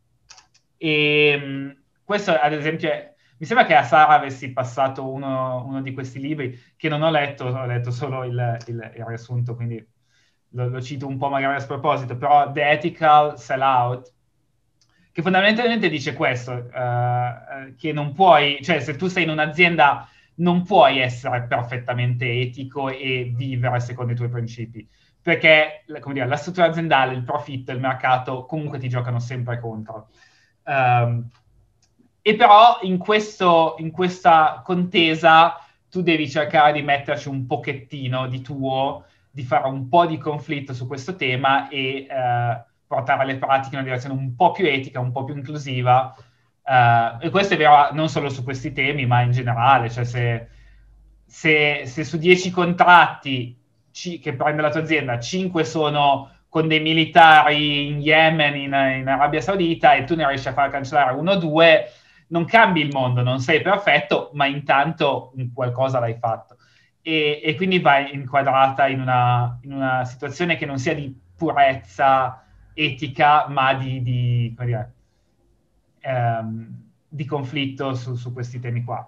[0.76, 5.83] E ehm, questo, ad esempio, è, mi sembra che a Sara avessi passato uno, uno,
[5.83, 9.85] di questi libri che non ho letto, ho letto solo il, il, il riassunto, quindi
[10.50, 14.12] lo, lo, cito un po' magari a sproposito, però The Ethical Sellout,
[15.18, 20.62] che fondamentalmente dice questo, uh, che non puoi, cioè se tu sei in un'azienda non
[20.62, 24.88] puoi essere perfettamente etico e vivere secondo i tuoi principi,
[25.20, 30.11] perché dire, la struttura aziendale, il profitto, il mercato comunque ti giocano sempre contro.
[30.62, 31.28] Um,
[32.22, 35.57] e però in, questo, in questa contesa
[35.90, 40.72] tu devi cercare di metterci un pochettino di tuo, di fare un po' di conflitto
[40.72, 44.98] su questo tema e uh, portare le pratiche in una direzione un po' più etica,
[44.98, 46.14] un po' più inclusiva,
[46.68, 50.48] Uh, e questo è vero non solo su questi temi, ma in generale, cioè se,
[51.24, 53.59] se, se su 10 contratti
[53.90, 59.09] c- che prende la tua azienda, 5 sono con dei militari in Yemen, in, in
[59.09, 61.90] Arabia Saudita, e tu ne riesci a far cancellare uno o due,
[62.29, 66.59] non cambi il mondo, non sei perfetto, ma intanto qualcosa l'hai fatto.
[67.01, 72.44] E, e quindi vai inquadrata in una, in una, situazione che non sia di purezza
[72.79, 74.93] etica, ma di, di dire,
[76.01, 79.07] ehm, di conflitto su, su, questi temi qua.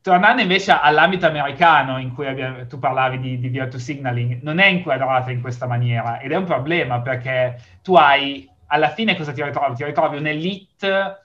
[0.00, 4.66] Tornando invece all'ambito americano in cui abbiamo, tu parlavi di, di virtue signaling, non è
[4.66, 9.42] inquadrata in questa maniera ed è un problema perché tu hai, alla fine cosa ti
[9.42, 9.74] ritrovi?
[9.74, 11.24] Ti ritrovi un'elite,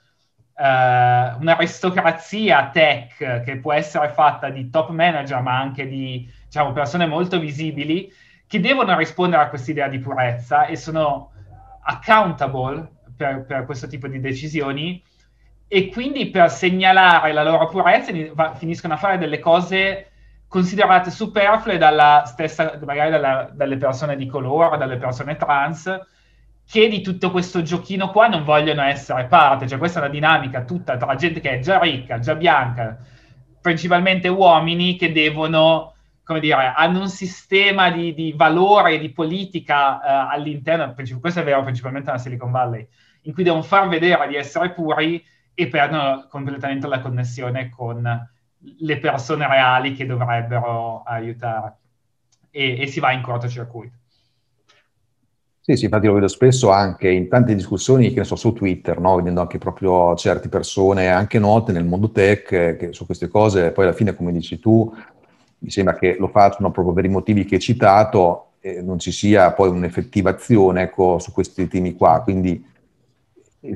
[0.54, 7.06] eh, un'aristocrazia tech che può essere fatta di top manager ma anche di diciamo, persone
[7.06, 8.12] molto visibili
[8.46, 11.32] che devono rispondere a quest'idea di purezza e sono
[11.86, 15.02] accountable per, per questo tipo di decisioni
[15.68, 18.12] e quindi per segnalare la loro purezza
[18.54, 20.10] finiscono a fare delle cose
[20.48, 26.00] considerate superflue dalla stessa, magari dalla, dalle persone di colore, dalle persone trans,
[26.68, 29.66] che di tutto questo giochino qua non vogliono essere parte.
[29.66, 32.96] Cioè questa è una dinamica tutta tra gente che è già ricca, già bianca,
[33.60, 35.94] principalmente uomini che devono,
[36.26, 41.62] come dire, hanno un sistema di, di valore, di politica uh, all'interno, questo è vero
[41.62, 42.84] principalmente nella Silicon Valley,
[43.22, 48.28] in cui devono far vedere di essere puri e perdono completamente la connessione con
[48.78, 51.76] le persone reali che dovrebbero aiutare
[52.50, 53.94] e, e si va in cortocircuito.
[55.60, 58.98] Sì, sì, infatti lo vedo spesso anche in tante discussioni, che ne so, su Twitter,
[58.98, 59.14] no?
[59.16, 63.84] vedendo anche proprio certe persone, anche note nel mondo tech, che su queste cose, poi
[63.84, 64.92] alla fine, come dici tu,
[65.58, 69.12] mi sembra che lo facciano proprio per i motivi che hai citato, e non ci
[69.12, 72.20] sia poi un'effettiva azione ecco, su questi temi qua.
[72.22, 72.64] Quindi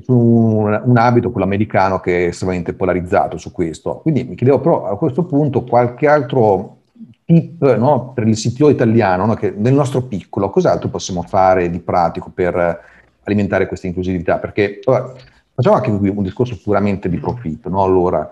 [0.02, 3.98] su un, un abito, quello americano, che è estremamente polarizzato su questo.
[3.98, 6.78] Quindi mi chiedevo però a questo punto qualche altro
[7.24, 11.78] tip no, per il CTO italiano, no, che nel nostro piccolo, cos'altro possiamo fare di
[11.78, 12.80] pratico per
[13.22, 14.38] alimentare questa inclusività?
[14.38, 15.12] Perché allora,
[15.54, 17.68] facciamo anche qui un discorso puramente di profitto.
[17.68, 17.82] No?
[17.82, 18.28] Allora,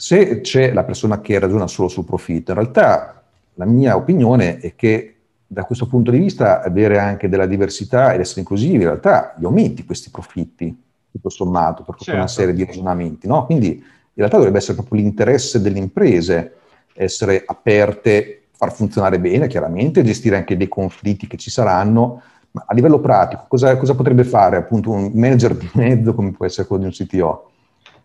[0.00, 3.20] se c'è la persona che ragiona solo sul profitto, in realtà
[3.54, 8.20] la mia opinione è che da questo punto di vista avere anche della diversità ed
[8.20, 12.20] essere inclusivi in realtà gli aumenti questi profitti tutto sommato, per tutta certo.
[12.20, 13.26] una serie di ragionamenti.
[13.26, 13.44] No?
[13.44, 13.82] Quindi in
[14.14, 16.52] realtà dovrebbe essere proprio l'interesse delle imprese
[16.92, 22.74] essere aperte, far funzionare bene, chiaramente, gestire anche dei conflitti che ci saranno, ma a
[22.74, 26.82] livello pratico cosa, cosa potrebbe fare appunto un manager di mezzo come può essere quello
[26.82, 27.50] di un CTO?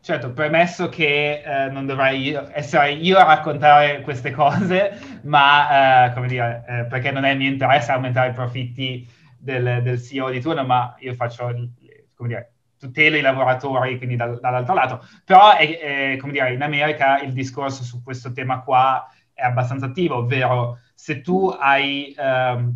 [0.04, 6.28] Certo, premesso che eh, non dovrei essere io a raccontare queste cose, ma eh, come
[6.28, 10.42] dire, eh, perché non è il mio interesse aumentare i profitti del, del CEO di
[10.42, 11.46] turno, ma io faccio,
[12.16, 15.08] come dire, tutela i lavoratori, quindi dal, dall'altro lato.
[15.24, 19.86] Però, è, è, come dire, in America il discorso su questo tema qua è abbastanza
[19.86, 22.76] attivo, ovvero se tu hai um,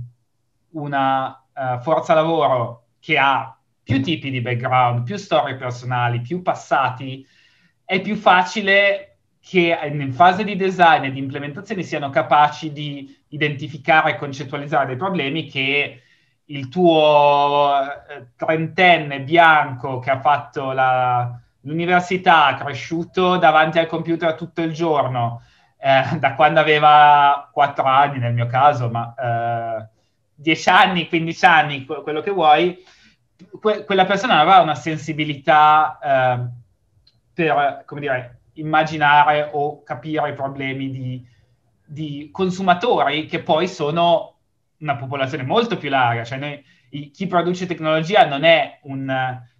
[0.75, 3.56] una uh, forza lavoro che ha
[3.87, 7.25] più tipi di background, più storie personali, più passati,
[7.85, 14.11] è più facile che in fase di design e di implementazione siano capaci di identificare
[14.11, 16.01] e concettualizzare dei problemi che
[16.43, 24.61] il tuo eh, trentenne bianco che ha fatto la, l'università, cresciuto davanti al computer tutto
[24.63, 25.43] il giorno,
[25.79, 29.87] eh, da quando aveva 4 anni nel mio caso, ma eh,
[30.35, 32.83] 10 anni, 15 anni, quello che vuoi,
[33.59, 36.47] que- quella persona aveva una sensibilità eh,
[37.33, 41.27] per, come dire, immaginare o capire i problemi di,
[41.85, 44.35] di, consumatori che poi sono
[44.79, 46.23] una popolazione molto più larga.
[46.23, 49.05] Cioè noi, i, chi produce tecnologia non è, un,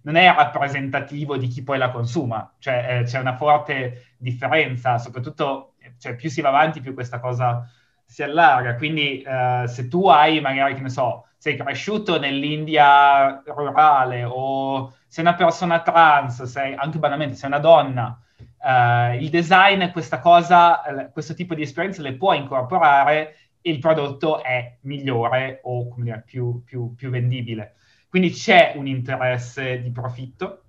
[0.02, 5.74] non è, rappresentativo di chi poi la consuma, cioè eh, c'è una forte differenza, soprattutto
[5.98, 7.70] cioè, più si va avanti più questa cosa
[8.04, 8.74] si allarga.
[8.76, 15.24] Quindi eh, se tu hai magari, che ne so, sei cresciuto nell'India rurale o sei
[15.24, 18.20] una persona trans, sei anche banalmente, sei una donna,
[18.62, 24.42] eh, il design questa cosa, questo tipo di esperienze le può incorporare e il prodotto
[24.42, 27.76] è migliore o come dire, più, più, più vendibile.
[28.08, 30.62] Quindi c'è un interesse di profitto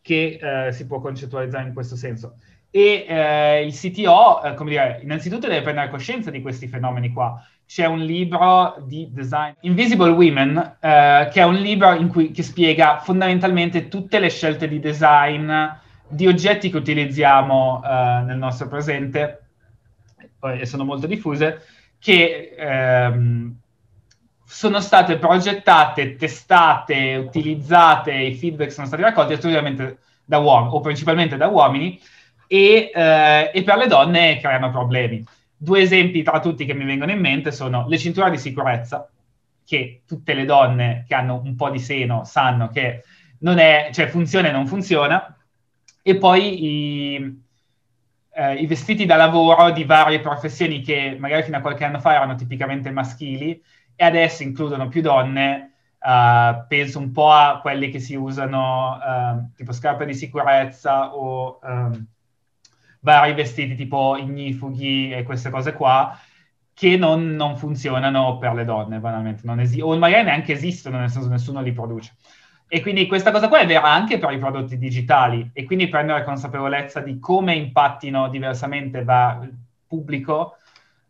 [0.00, 2.36] che eh, si può concettualizzare in questo senso
[2.76, 7.40] e eh, il CTO, eh, come dire, innanzitutto deve prendere coscienza di questi fenomeni qua.
[7.66, 12.42] C'è un libro di design, Invisible Women, eh, che è un libro in cui, che
[12.42, 15.50] spiega fondamentalmente tutte le scelte di design
[16.06, 19.40] di oggetti che utilizziamo eh, nel nostro presente,
[20.40, 21.62] e sono molto diffuse,
[21.98, 23.56] che ehm,
[24.44, 31.36] sono state progettate, testate, utilizzate, i feedback sono stati raccolti esclusivamente da uomini, o principalmente
[31.36, 31.98] da uomini,
[32.46, 35.24] e, eh, e per le donne creano problemi.
[35.64, 39.08] Due esempi tra tutti che mi vengono in mente sono le cinture di sicurezza,
[39.64, 43.02] che tutte le donne che hanno un po' di seno sanno che
[43.38, 45.34] non è, cioè funziona e non funziona,
[46.02, 47.42] e poi i,
[48.34, 52.12] eh, i vestiti da lavoro di varie professioni che magari fino a qualche anno fa
[52.12, 53.58] erano tipicamente maschili
[53.96, 55.70] e adesso includono più donne,
[56.04, 61.58] Uh, penso un po' a quelli che si usano uh, tipo scarpe di sicurezza o
[61.62, 62.06] um,
[63.04, 66.18] vari vestiti tipo ignifughi e queste cose qua
[66.72, 71.10] che non, non funzionano per le donne, banalmente, non esi- o magari neanche esistono, nel
[71.10, 72.14] senso nessuno li produce.
[72.66, 76.24] E quindi questa cosa qua è vera anche per i prodotti digitali e quindi prendere
[76.24, 79.54] consapevolezza di come impattino diversamente il
[79.86, 80.56] pubblico.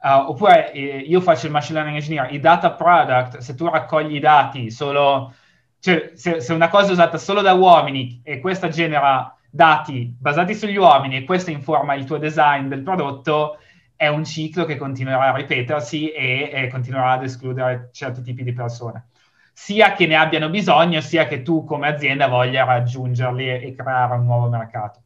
[0.02, 4.16] Uh, oppure eh, io faccio il machine learning engineer, i data product, se tu raccogli
[4.16, 5.32] i dati solo,
[5.78, 10.52] cioè se, se una cosa è usata solo da uomini e questa genera dati basati
[10.52, 13.58] sugli uomini e questo informa il tuo design del prodotto,
[13.94, 18.52] è un ciclo che continuerà a ripetersi e, e continuerà ad escludere certi tipi di
[18.52, 19.10] persone.
[19.52, 24.14] Sia che ne abbiano bisogno, sia che tu come azienda voglia raggiungerli e, e creare
[24.14, 25.02] un nuovo mercato.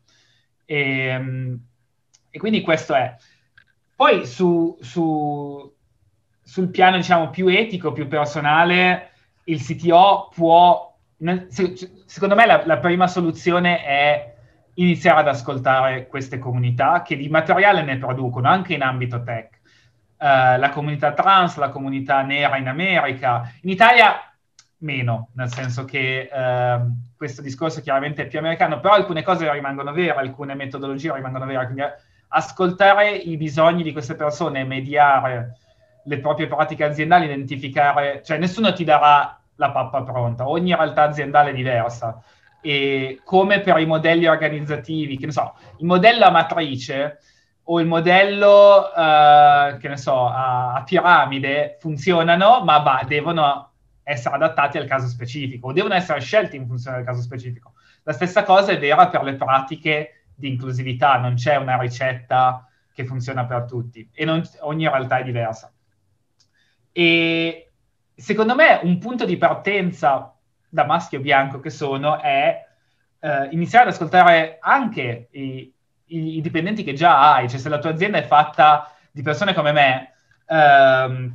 [0.65, 1.61] E, ehm,
[2.31, 3.15] e quindi questo è.
[3.95, 5.75] Poi su, su,
[6.43, 9.11] sul piano diciamo più etico, più personale,
[9.45, 10.97] il CTO può,
[12.07, 14.37] secondo me la, la prima soluzione è
[14.79, 19.57] iniziare ad ascoltare queste comunità che di materiale ne producono anche in ambito tech.
[20.19, 24.21] Uh, la comunità trans, la comunità nera in America, in Italia
[24.79, 29.93] meno, nel senso che uh, questo discorso chiaramente è più americano, però alcune cose rimangono
[29.93, 31.83] vere, alcune metodologie rimangono vere, quindi
[32.29, 35.57] ascoltare i bisogni di queste persone, mediare
[36.05, 41.51] le proprie pratiche aziendali, identificare, cioè nessuno ti darà la pappa pronta, ogni realtà aziendale
[41.51, 42.23] è diversa
[42.61, 47.19] e come per i modelli organizzativi, che ne so, il modello a matrice
[47.71, 54.37] o il modello, uh, che ne so, a, a, piramide funzionano, ma va, devono essere
[54.37, 57.75] adattati al caso specifico o devono essere scelti in funzione del caso specifico.
[58.05, 63.05] La stessa cosa è vera per le pratiche di inclusività, non c'è una ricetta che
[63.05, 65.71] funziona per tutti e non, ogni realtà è diversa.
[66.91, 67.71] E
[68.15, 70.38] secondo me un punto di partenza
[70.69, 72.67] da maschio bianco che sono è
[73.21, 75.73] eh, iniziare ad ascoltare anche i,
[76.07, 79.55] i, i, dipendenti che già hai, cioè se la tua azienda è fatta di persone
[79.55, 80.13] come me,
[80.47, 81.35] ehm,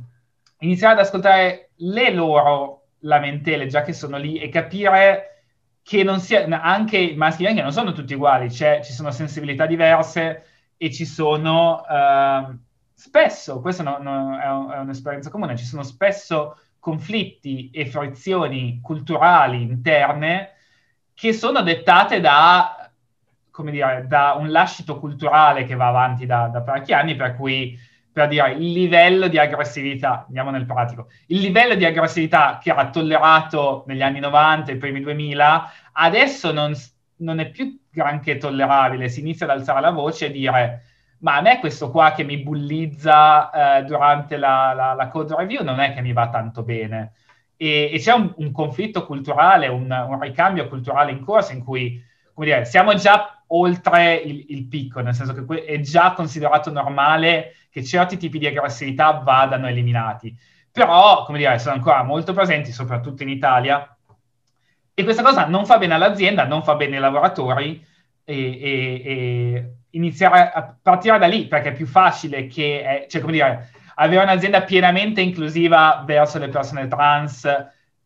[0.60, 5.34] iniziare ad ascoltare le loro lamentele già che sono lì e capire
[5.82, 9.66] che non sia, anche i maschi bianchi non sono tutti uguali, cioè, ci sono sensibilità
[9.66, 10.44] diverse
[10.78, 12.56] e ci sono eh,
[12.94, 18.78] spesso, questa no, no, è, un, è, un'esperienza comune, ci sono spesso conflitti e frizioni
[18.82, 20.50] culturali interne
[21.14, 22.90] che sono dettate da,
[23.50, 27.74] come dire, da un lascito culturale che va avanti da, da parecchi anni, per cui,
[28.12, 32.90] per dire, il livello di aggressività, andiamo nel pratico, il livello di aggressività che era
[32.90, 36.74] tollerato negli anni 90 e primi 2000, adesso non,
[37.16, 40.82] non è più granché tollerabile, si inizia ad alzare la voce e dire
[41.24, 45.64] ma a me questo qua che mi bullizza eh, durante la, la, la, code review
[45.64, 47.14] non è che mi va tanto bene.
[47.56, 52.02] E, e c'è un, un, conflitto culturale, un, un, ricambio culturale in corso in cui
[52.34, 57.54] come dire, siamo già oltre il, il picco, nel senso che è già considerato normale
[57.70, 60.36] che certi tipi di aggressività vadano eliminati.
[60.70, 63.96] Però, come dire, sono ancora molto presenti, soprattutto in Italia,
[64.92, 67.82] e questa cosa non fa bene all'azienda, non fa bene ai lavoratori,
[68.24, 73.20] e, e, e iniziare a partire da lì, perché è più facile che, è, cioè,
[73.20, 77.48] come dire, avere un'azienda pienamente inclusiva verso le persone trans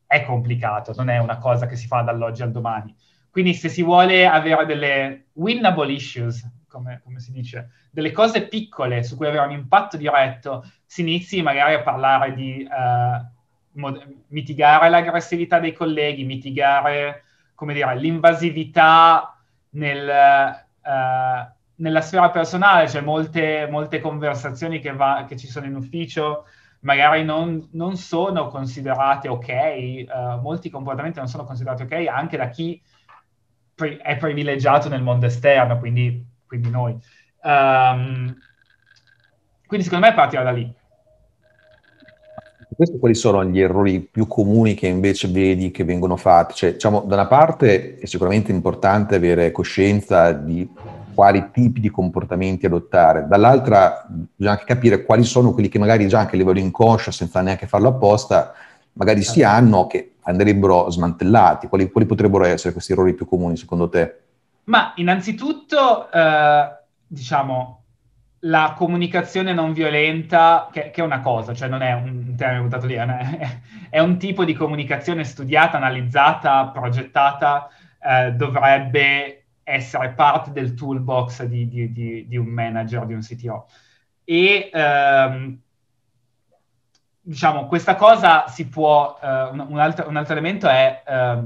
[0.07, 2.95] è complicato, non è una cosa che si fa dall'oggi al domani.
[3.30, 9.03] Quindi se si vuole avere delle winnable issues, come, come, si dice, delle cose piccole
[9.03, 14.89] su cui avere un impatto diretto, si inizi magari a parlare di uh, mod- mitigare
[14.89, 17.24] l'aggressività dei colleghi, mitigare,
[17.55, 19.39] come dire, l'invasività
[19.70, 20.09] nel,
[20.82, 26.44] uh, nella sfera personale, cioè molte, molte conversazioni che, va, che, ci sono in ufficio
[26.80, 32.48] magari non, non sono considerate ok, uh, molti comportamenti non sono considerati ok anche da
[32.48, 32.80] chi
[33.74, 36.96] pri- è privilegiato nel mondo esterno, quindi, quindi noi.
[37.42, 38.36] Um,
[39.66, 40.74] quindi secondo me partire da lì.
[42.74, 46.54] Questi quali sono gli errori più comuni che invece vedi che vengono fatti?
[46.54, 50.68] Cioè, diciamo, da una parte è sicuramente importante avere coscienza di
[51.18, 56.20] quali tipi di comportamenti adottare, dall'altra bisogna anche capire quali sono quelli che magari già
[56.20, 58.54] anche a livello inconscio, senza neanche farlo apposta,
[58.92, 59.48] magari si certo.
[59.48, 61.66] hanno che andrebbero smantellati.
[61.66, 64.16] Quali, quali potrebbero essere questi errori più comuni secondo te?
[64.66, 66.68] Ma innanzitutto, eh,
[67.04, 67.82] diciamo,
[68.42, 72.86] la comunicazione non violenta, che, che, è una cosa, cioè non è un termine buttato
[72.86, 73.58] lì, è,
[73.90, 77.68] è, un tipo di comunicazione studiata, analizzata, progettata,
[78.00, 79.38] eh, dovrebbe
[79.68, 83.66] essere parte del toolbox di, di, di, di, un manager, di un CTO.
[84.24, 85.60] E ehm,
[87.20, 91.42] diciamo, questa cosa si può, eh, un, un, altro, un, altro, elemento è eh,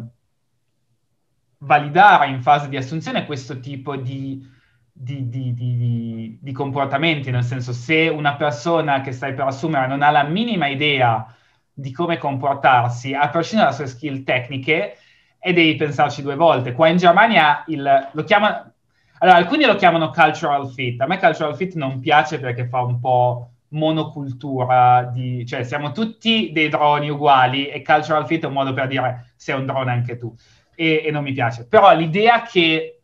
[1.58, 4.50] validare in fase di assunzione questo tipo di
[4.94, 10.10] di, di, di, comportamenti, nel senso se una persona che stai per assumere non ha
[10.10, 11.26] la minima idea
[11.72, 14.96] di come comportarsi, a prescindere dalle sue skill tecniche,
[15.44, 16.72] e devi pensarci due volte.
[16.72, 18.74] Qua in Germania il, lo chiamano,
[19.18, 23.00] allora alcuni lo chiamano cultural fit, a me cultural fit non piace perché fa un
[23.00, 28.72] po' monocultura, di, cioè siamo tutti dei droni uguali e cultural fit è un modo
[28.72, 30.32] per dire sei un drone anche tu,
[30.76, 31.66] e, e non mi piace.
[31.66, 33.00] Però l'idea che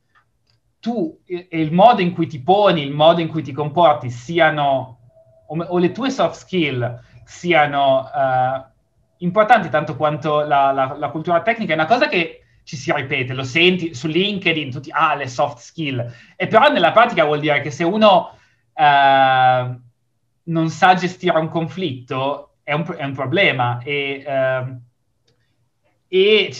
[0.78, 5.01] tu e il modo in cui ti poni, il modo in cui ti comporti siano,
[5.49, 8.64] o, o le tue soft skill siano uh,
[9.18, 13.32] importanti tanto quanto la, la, la, cultura tecnica, è una cosa che ci si ripete,
[13.32, 16.12] lo senti su LinkedIn, tutti, ah, le soft skill.
[16.36, 18.36] E però nella pratica vuol dire che se uno
[18.74, 19.80] uh,
[20.44, 23.80] non sa gestire un conflitto, è un, è un problema.
[23.82, 24.80] E, uh,
[26.08, 26.54] e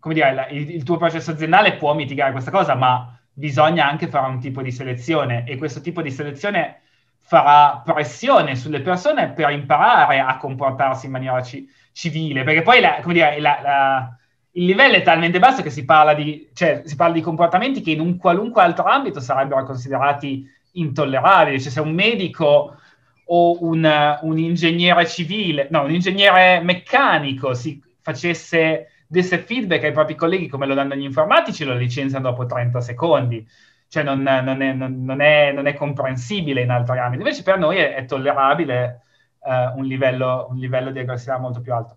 [0.00, 4.28] come dire, il, il tuo processo aziendale può mitigare questa cosa, ma bisogna anche fare
[4.28, 6.80] un tipo di selezione e questo tipo di selezione
[7.28, 13.02] farà pressione sulle persone per imparare a comportarsi in maniera ci- civile, perché poi la,
[13.04, 14.16] dire, la, la,
[14.52, 17.90] il livello è talmente basso che si parla, di, cioè, si parla di comportamenti che
[17.90, 22.78] in un qualunque altro ambito sarebbero considerati intollerabili, cioè se un medico
[23.26, 30.14] o un, un ingegnere civile, no, un ingegnere meccanico si facesse desse feedback ai propri
[30.14, 33.46] colleghi come lo danno gli informatici, lo licenziano dopo 30 secondi.
[33.88, 37.22] Cioè non, non, è, non, è, non è, comprensibile in altri ambiti.
[37.22, 39.02] Invece per noi è, è tollerabile
[39.38, 41.96] uh, un, livello, un, livello, di aggressività molto più alto.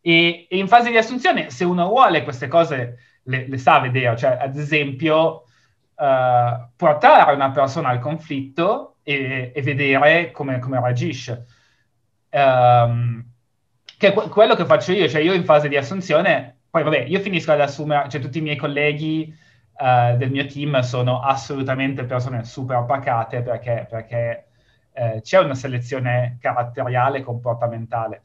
[0.00, 4.16] E, e, in fase di assunzione, se uno vuole queste cose, le, le sa vedere.
[4.16, 5.44] Cioè, ad esempio,
[5.96, 11.46] uh, portare una persona al conflitto e, e vedere come, come reagisce.
[12.30, 13.24] Um,
[13.98, 17.20] che è quello che faccio io, cioè io in fase di assunzione, poi vabbè, io
[17.20, 19.32] finisco ad assumere, cioè tutti i miei colleghi
[19.78, 24.46] uh, del mio team sono assolutamente persone super pacate perché, perché
[24.92, 28.22] eh, c'è una selezione caratteriale e comportamentale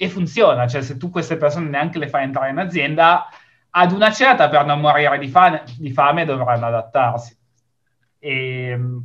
[0.00, 3.26] e funziona, cioè se tu queste persone neanche le fai entrare in azienda,
[3.70, 7.36] ad una certa per non morire di fame, di fame dovranno adattarsi.
[8.18, 9.04] E, ehm,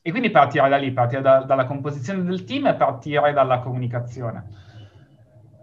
[0.00, 4.44] e quindi partire da lì, partire da, dalla composizione del team e partire dalla comunicazione.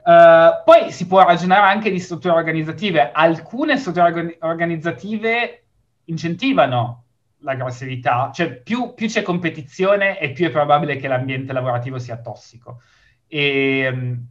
[0.06, 3.12] Uh, poi si può ragionare anche di strutture organizzative.
[3.12, 5.64] Alcune strutture organizzative
[6.06, 7.06] incentivano
[7.40, 12.82] l'aggressività, cioè più, più, c'è competizione e più è probabile che l'ambiente lavorativo sia tossico.
[13.28, 14.28] E, um,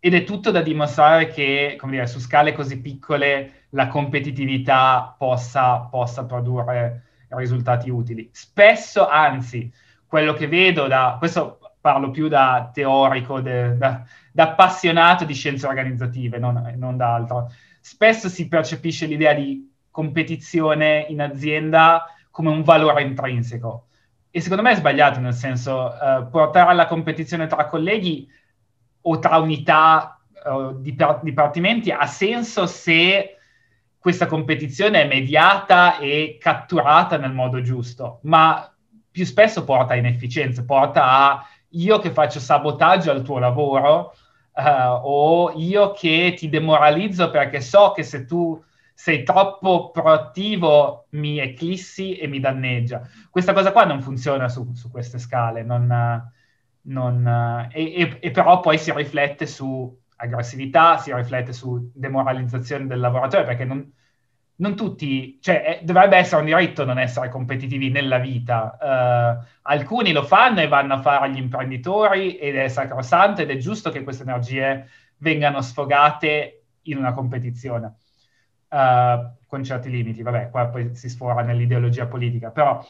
[0.00, 5.80] ed è tutto da dimostrare che, come dire, su scale così piccole la competitività possa,
[5.80, 8.28] possa produrre risultati utili.
[8.32, 9.72] Spesso, anzi,
[10.06, 11.14] quello che vedo da...
[11.18, 14.02] Questo parlo più da teorico, de, da,
[14.32, 17.50] da, appassionato di scienze organizzative, non, non da altro.
[17.80, 23.86] spesso si percepisce l'idea di competizione in azienda come un valore intrinseco.
[24.30, 28.28] E secondo me è sbagliato, nel senso, eh, portare alla competizione tra colleghi
[29.02, 33.36] o tra unità uh, di dipartimenti ha senso se
[33.98, 38.72] questa competizione è mediata e catturata nel modo giusto, ma
[39.10, 44.14] più spesso porta a inefficienze, porta a io che faccio sabotaggio al tuo lavoro
[44.54, 48.62] uh, o io che ti demoralizzo perché so che se tu
[48.94, 53.00] sei troppo proattivo mi eclissi e mi danneggia.
[53.30, 55.86] Questa cosa qua non funziona su, su queste scale, non,
[56.82, 63.00] non, e, e, e, però poi si riflette su aggressività, si riflette su demoralizzazione del
[63.00, 63.90] lavoratore, perché non,
[64.60, 68.76] non tutti, cioè è, dovrebbe essere un diritto non essere competitivi nella vita.
[68.80, 73.56] Uh, alcuni lo fanno e vanno a fare gli imprenditori ed è sacrosanto ed è
[73.56, 74.88] giusto che queste energie
[75.18, 77.96] vengano sfogate in una competizione.
[78.68, 82.86] Uh, con certi limiti, vabbè, qua poi si sfora nell'ideologia politica, però,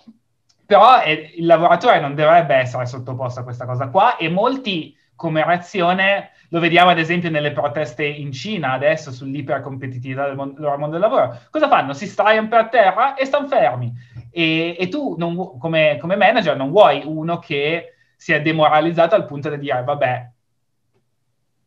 [0.66, 5.44] però è, il lavoratore non dovrebbe essere sottoposto a questa cosa qua e molti come
[5.44, 10.92] reazione lo vediamo ad esempio nelle proteste in Cina adesso sull'ipercompetitività del mon- loro mondo
[10.98, 11.38] del lavoro.
[11.50, 11.92] Cosa fanno?
[11.92, 13.92] Si straiano per terra e stanno fermi.
[14.30, 19.50] E, e tu, non, come, come, manager, non vuoi uno che sia demoralizzato al punto
[19.50, 20.30] di dire, vabbè,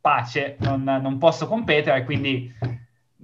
[0.01, 2.51] pace, non, non posso competere, quindi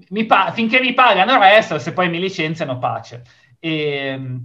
[0.10, 3.24] mi pa- finché mi pagano resto, se poi mi licenziano, pace.
[3.58, 4.38] E,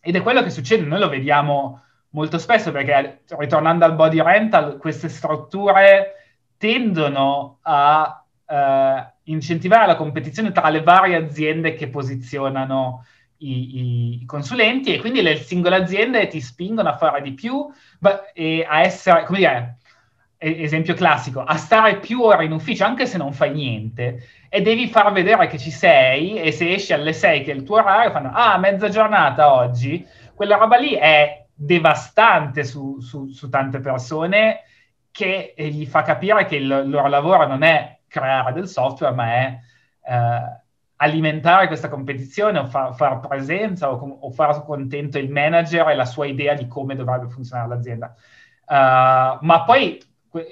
[0.00, 4.76] ed è quello che succede, noi lo vediamo molto spesso perché, ritornando al body rental,
[4.78, 6.12] queste strutture
[6.56, 13.04] tendono a uh, incentivare la competizione tra le varie aziende che posizionano
[13.38, 17.66] i, i, consulenti e quindi le singole aziende ti spingono a fare di più
[18.32, 19.76] e a essere, come dire,
[20.38, 24.86] esempio classico, a stare più ore in ufficio anche se non fai niente e devi
[24.88, 28.10] far vedere che ci sei e se esci alle 6 che è il tuo orario
[28.10, 34.60] fanno ah mezza giornata oggi, quella roba lì è devastante su, su, su tante persone
[35.10, 39.32] che eh, gli fa capire che il loro lavoro non è creare del software, ma
[39.32, 39.58] è
[40.06, 40.60] eh,
[40.96, 46.04] alimentare questa competizione o fa, far presenza o, o, far contento il manager e la
[46.04, 48.14] sua idea di come dovrebbe funzionare l'azienda.
[48.68, 50.02] Uh, ma poi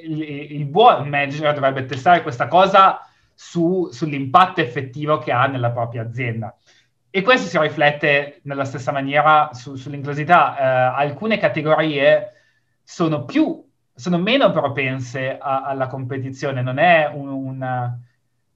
[0.02, 3.00] il, il, buon manager dovrebbe testare questa cosa
[3.34, 6.56] su, sull'impatto effettivo che ha nella propria azienda.
[7.16, 10.56] E questo si riflette nella stessa maniera su, sull'inclusività.
[10.58, 12.32] Uh, alcune categorie
[12.82, 17.98] sono più sono meno propense a, alla competizione, non è un, un,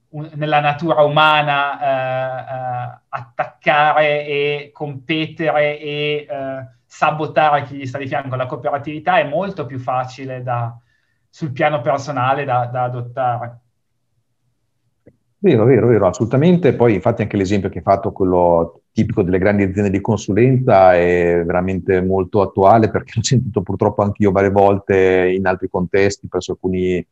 [0.08, 7.98] un, nella natura umana eh, eh, attaccare e competere e eh, sabotare chi gli sta
[7.98, 8.34] di fianco.
[8.34, 10.76] La cooperatività è molto più facile da,
[11.28, 13.60] sul piano personale da, da adottare.
[15.40, 16.74] Vero, vero, vero, assolutamente.
[16.74, 21.42] Poi infatti anche l'esempio che hai fatto, quello tipico delle grandi aziende di consulenza, è
[21.46, 26.96] veramente molto attuale perché l'ho sentito purtroppo anch'io varie volte in altri contesti, presso alcuni,
[26.96, 27.06] eh,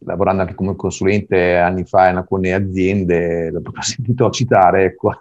[0.00, 4.84] lavorando anche come consulente anni fa in alcune aziende, l'ho proprio sentito citare.
[4.86, 5.16] Ecco.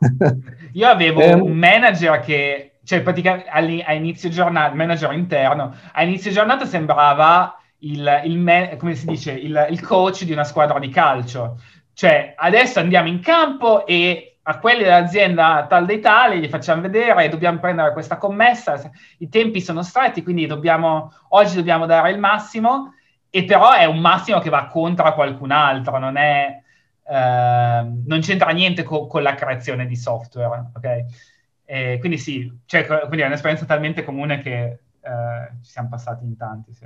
[0.73, 3.47] Io avevo eh, un manager che, cioè praticamente
[3.85, 9.67] a inizio giornata, manager interno, a inizio giornata sembrava il, il, come si dice, il,
[9.69, 11.59] il coach di una squadra di calcio
[11.97, 17.27] cioè, adesso andiamo in campo e a quelli dell'azienda tal dei tali gli facciamo vedere,
[17.27, 18.79] dobbiamo prendere questa commessa,
[19.17, 22.93] i tempi sono stretti, quindi dobbiamo, oggi dobbiamo dare il massimo,
[23.31, 26.61] e però è un massimo che va contro qualcun altro, non, è,
[27.03, 31.05] eh, non c'entra niente co- con la creazione di software, ok?
[31.65, 36.37] E quindi sì, cioè, quindi è un'esperienza talmente comune che eh, ci siamo passati in
[36.37, 36.85] tanti, sì.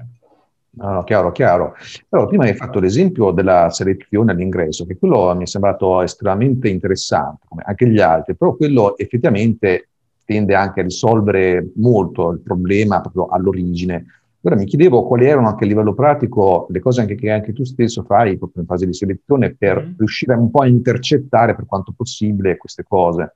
[0.74, 1.74] No, no, chiaro, chiaro.
[2.08, 7.46] Però prima hai fatto l'esempio della selezione all'ingresso, che quello mi è sembrato estremamente interessante,
[7.48, 9.90] come anche gli altri, però quello effettivamente
[10.24, 14.06] tende anche a risolvere molto il problema proprio all'origine.
[14.44, 17.64] Ora mi chiedevo quali erano anche a livello pratico le cose anche che anche tu
[17.64, 19.98] stesso fai proprio in fase di selezione per mm.
[19.98, 23.36] riuscire un po' a intercettare per quanto possibile queste cose.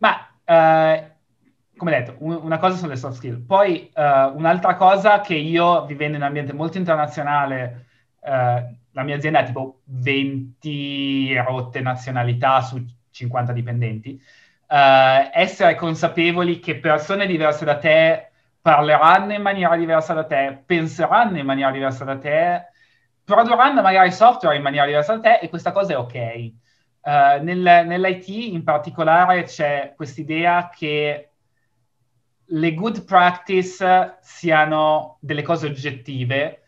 [0.00, 1.12] Ma eh,
[1.78, 3.46] come detto, un, una cosa sono le soft skill.
[3.46, 4.00] Poi uh,
[4.36, 7.86] un'altra cosa che io, vivendo in un ambiente molto internazionale,
[8.20, 14.20] uh, la mia azienda ha tipo 20 rotte nazionalità su 50 dipendenti,
[14.68, 21.38] uh, essere consapevoli che persone diverse da te parleranno in maniera diversa da te, penseranno
[21.38, 22.66] in maniera diversa da te,
[23.24, 26.52] produrranno magari software in maniera diversa da te e questa cosa è ok.
[27.00, 31.30] Uh, nel, nell'IT in particolare c'è quest'idea che
[32.50, 36.62] le good practice siano delle cose oggettive,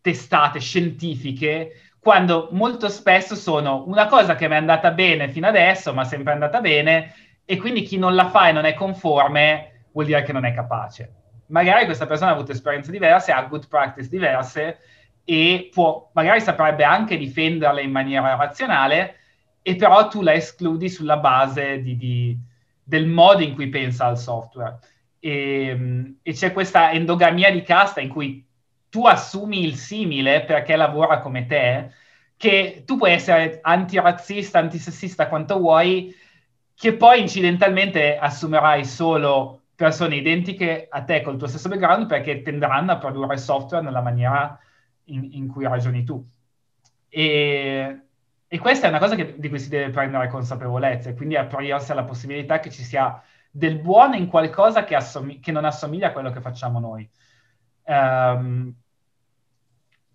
[0.00, 5.92] testate, scientifiche, quando molto spesso sono una cosa che mi è andata bene fino adesso,
[5.92, 7.14] ma sempre andata bene,
[7.44, 10.54] e quindi chi non la fa e non è conforme vuol dire che non è
[10.54, 11.12] capace.
[11.48, 14.78] Magari questa persona ha avuto esperienze diverse, ha good practice diverse
[15.24, 19.16] e può, magari saprebbe anche difenderle in maniera razionale,
[19.62, 22.38] e però tu la escludi sulla base di, di,
[22.82, 24.78] del modo in cui pensa al software.
[25.26, 28.46] E, e c'è questa endogamia di casta in cui
[28.88, 31.90] tu assumi il simile perché lavora come te,
[32.36, 36.14] che tu puoi essere antirazzista, antisessista quanto vuoi,
[36.76, 42.92] che poi incidentalmente assumerai solo persone identiche a te col tuo stesso background perché tenderanno
[42.92, 44.56] a produrre software nella maniera
[45.06, 46.24] in, in cui ragioni tu.
[47.08, 48.00] E,
[48.46, 51.90] e, questa è una cosa che, di cui si deve prendere consapevolezza e quindi aprirsi
[51.90, 53.20] alla possibilità che ci sia
[53.56, 57.08] del buono in qualcosa che, assom- che non assomiglia a quello che facciamo noi.
[57.84, 58.74] Um,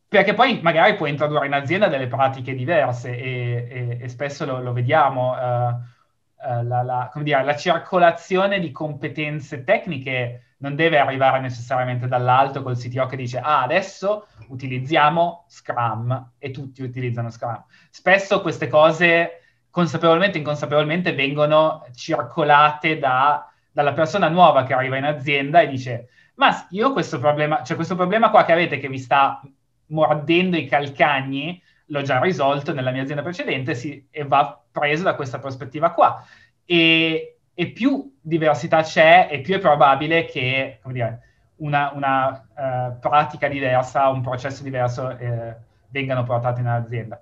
[0.08, 4.62] perché poi magari puoi introdurre in azienda delle pratiche diverse e, e, e spesso lo,
[4.62, 11.40] lo vediamo, uh, uh, la, la, dire, la, circolazione di competenze tecniche non deve arrivare
[11.40, 17.64] necessariamente dall'alto col CTO che dice ah adesso utilizziamo Scrum e tutti utilizzano Scrum.
[17.90, 19.41] Spesso queste cose
[19.72, 26.10] consapevolmente o inconsapevolmente vengono circolate da, dalla persona nuova che arriva in azienda e dice
[26.36, 29.42] ma io questo problema, cioè questo problema qua che avete che vi sta
[29.88, 35.14] mordendo i calcagni, l'ho già risolto nella mia azienda precedente si, e va preso da
[35.14, 36.26] questa prospettiva qua.
[36.66, 41.22] E, e, più diversità c'è, e più è probabile che dire,
[41.58, 45.56] una, una uh, pratica diversa, un processo diverso eh,
[45.90, 47.22] vengano portati nell'azienda.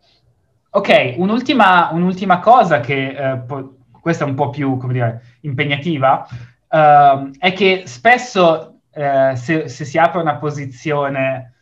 [0.72, 6.28] Ok, un'ultima, un'ultima cosa che uh, po- questa è un po' più dire, impegnativa,
[6.68, 11.54] uh, è che spesso se, se, si apre una posizione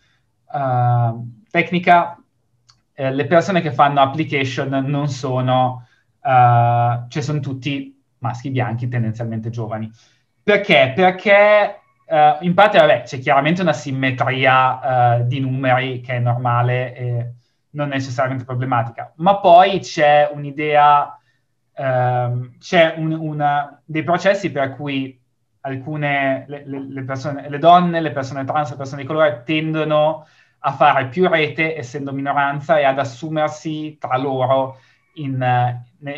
[0.52, 2.22] uh, tecnica,
[2.94, 5.88] eh, le persone che fanno application non sono,
[6.22, 9.92] uh, cioè sono tutti maschi bianchi tendenzialmente giovani.
[10.42, 10.94] Perché?
[10.96, 17.32] Perché uh, in parte, vabbè, c'è chiaramente una simmetria di numeri che è normale e
[17.78, 21.16] non necessariamente problematica, ma poi c'è un'idea,
[21.76, 25.18] ehm, c'è un, una, dei processi per cui
[25.62, 30.26] alcune, le, le, persone, le donne, le persone trans, le persone di colore tendono
[30.60, 34.80] a fare più rete essendo minoranza e ad assumersi tra loro
[35.16, 35.36] in,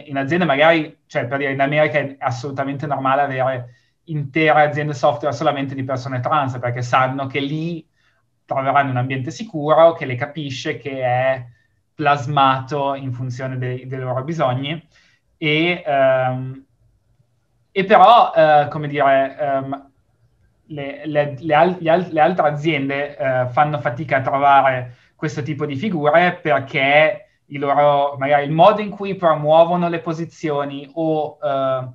[0.05, 0.45] in aziende.
[0.45, 3.73] Magari, cioè per dire in America è assolutamente normale avere
[4.05, 7.85] intere aziende software solamente di persone trans perché sanno che lì
[8.49, 11.45] troveranno un ambiente sicuro che le capisce, che è
[11.93, 14.87] plasmato in funzione dei, dei loro bisogni.
[15.37, 16.65] E, um,
[17.71, 19.91] e però, uh, come dire, um,
[20.65, 25.75] le, le, le, al, le altre aziende eh, fanno fatica a trovare questo tipo di
[25.75, 31.87] figure perché il, loro, magari il modo in cui promuovono le posizioni o eh,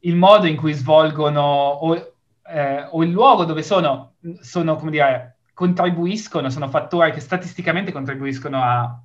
[0.00, 2.09] il modo in cui svolgono o,
[2.50, 8.62] eh, o il luogo dove sono, sono, come dire, contribuiscono, sono fattori che statisticamente contribuiscono
[8.62, 9.00] a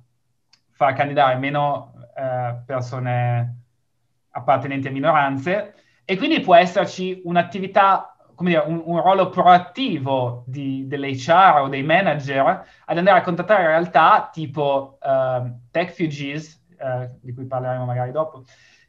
[0.72, 3.60] far candidare meno eh, persone
[4.30, 5.74] appartenenti a minoranze.
[6.04, 11.82] E quindi può esserci un'attività come dire, un, un ruolo proattivo di, dell'HR o dei
[11.82, 18.44] manager ad andare a contattare realtà tipo uh, TechFugees, uh, di cui parleremo magari dopo,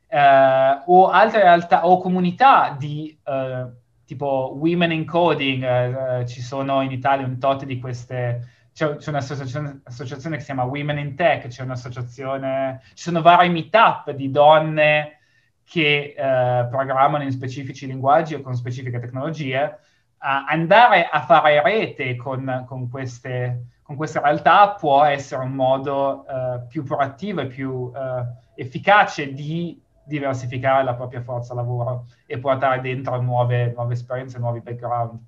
[0.09, 3.71] uh, o altre realtà o comunità di uh,
[4.07, 10.35] tipo Women in Coding, ci sono in Italia un tot di queste c'è, c'è un'associazione
[10.35, 15.17] che si chiama Women in Tech, c'è un'associazione, ci sono vari meetup di donne
[15.63, 19.79] che eh, programmano in specifici linguaggi o con specifiche tecnologie,
[20.19, 26.61] andare a fare rete con, con, queste, con, queste, realtà può essere un modo eh,
[26.67, 33.21] più proattivo e più eh, efficace di diversificare la propria forza lavoro e portare dentro
[33.21, 35.19] nuove, nuove esperienze, nuovi background.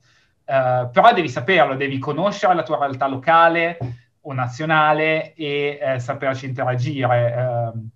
[0.45, 3.77] Uh, però devi saperlo, devi conoscere la tua realtà locale
[4.21, 7.71] o nazionale e eh, saperci interagire.
[7.73, 7.87] Uh,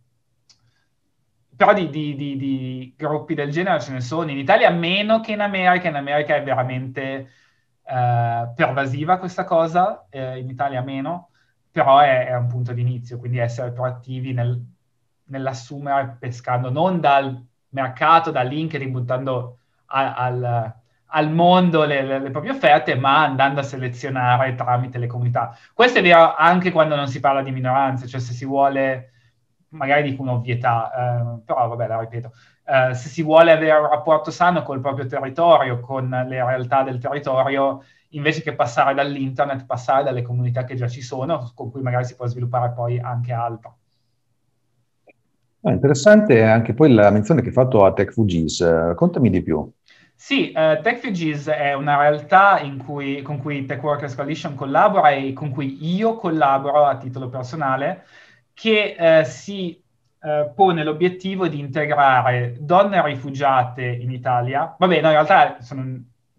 [1.55, 4.29] però di, di, di, di, gruppi del genere ce ne sono.
[4.29, 7.29] In Italia meno che in America, in America è veramente
[7.85, 11.29] eh, pervasiva questa cosa, eh, in Italia meno,
[11.71, 14.72] però è, è, un punto di inizio, quindi essere proattivi nel,
[15.33, 19.57] nell'assumere pescando non dal mercato, da LinkedIn, buttando
[19.87, 20.73] a, al,
[21.07, 25.57] al, mondo le, le, le, proprie offerte, ma andando a selezionare tramite le comunità.
[25.73, 29.09] Questo è vero anche quando non si parla di minoranze, cioè se si vuole
[29.73, 32.31] magari dico un'ovvietà, eh, però vabbè, la ripeto.
[32.65, 36.99] Eh, se si vuole avere un rapporto sano col proprio territorio, con le realtà del
[36.99, 42.05] territorio, invece che passare dall'internet, passare dalle comunità che già ci sono, con cui magari
[42.05, 43.77] si può sviluppare poi anche altro.
[45.65, 49.71] Ah, interessante anche poi la menzione che hai fatto a TechFugis, raccontami di più.
[50.13, 55.51] Sì, uh, TechFugis è una realtà cui, con cui Tech Workers Coalition collabora e con
[55.51, 58.03] cui io collaboro a titolo personale,
[58.53, 59.81] che uh, si
[60.19, 64.75] uh, pone l'obiettivo di integrare donne rifugiate in Italia.
[64.77, 65.81] Vabbè, no, in realtà sono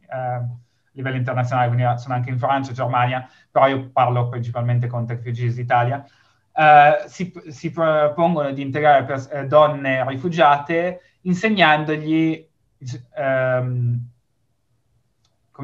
[0.08, 0.46] a
[0.92, 6.04] livello internazionale, quindi sono anche in Francia, Germania, però io parlo principalmente con TechFugis Italia.
[7.06, 12.48] Si, si propongono di integrare pers- donne rifugiate insegnandogli
[13.16, 14.00] ehm,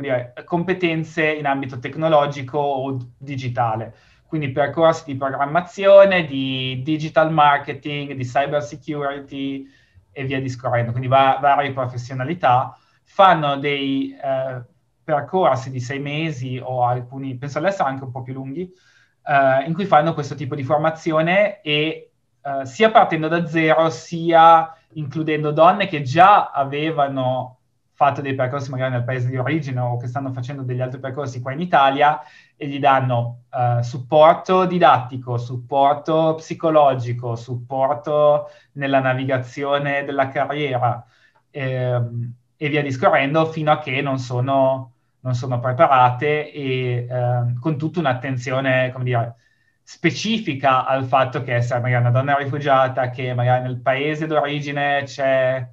[0.00, 3.94] dire, competenze in ambito tecnologico o digitale.
[4.26, 9.66] Quindi percorsi di programmazione, di digital marketing, di cyber security
[10.12, 10.92] e via discorrendo.
[10.92, 12.76] Quindi va- varie professionalità.
[13.02, 14.62] Fanno dei eh,
[15.02, 18.72] percorsi di sei mesi o alcuni, penso all'estero anche un po' più lunghi,
[19.24, 22.10] eh, in cui fanno questo tipo di formazione e
[22.42, 27.60] eh, sia partendo da zero sia includendo donne che già avevano
[28.00, 31.42] fatto dei percorsi magari nel paese di origine o che stanno facendo degli altri percorsi
[31.42, 32.18] qua in Italia
[32.56, 41.04] e gli danno uh, supporto didattico, supporto psicologico, supporto nella navigazione della carriera
[41.50, 42.00] eh,
[42.56, 48.00] e via discorrendo fino a che non sono, non sono preparate e eh, con tutta
[48.00, 49.34] un'attenzione, come dire,
[49.82, 55.66] specifica al fatto che essere magari una donna rifugiata, che magari nel paese d'origine c'è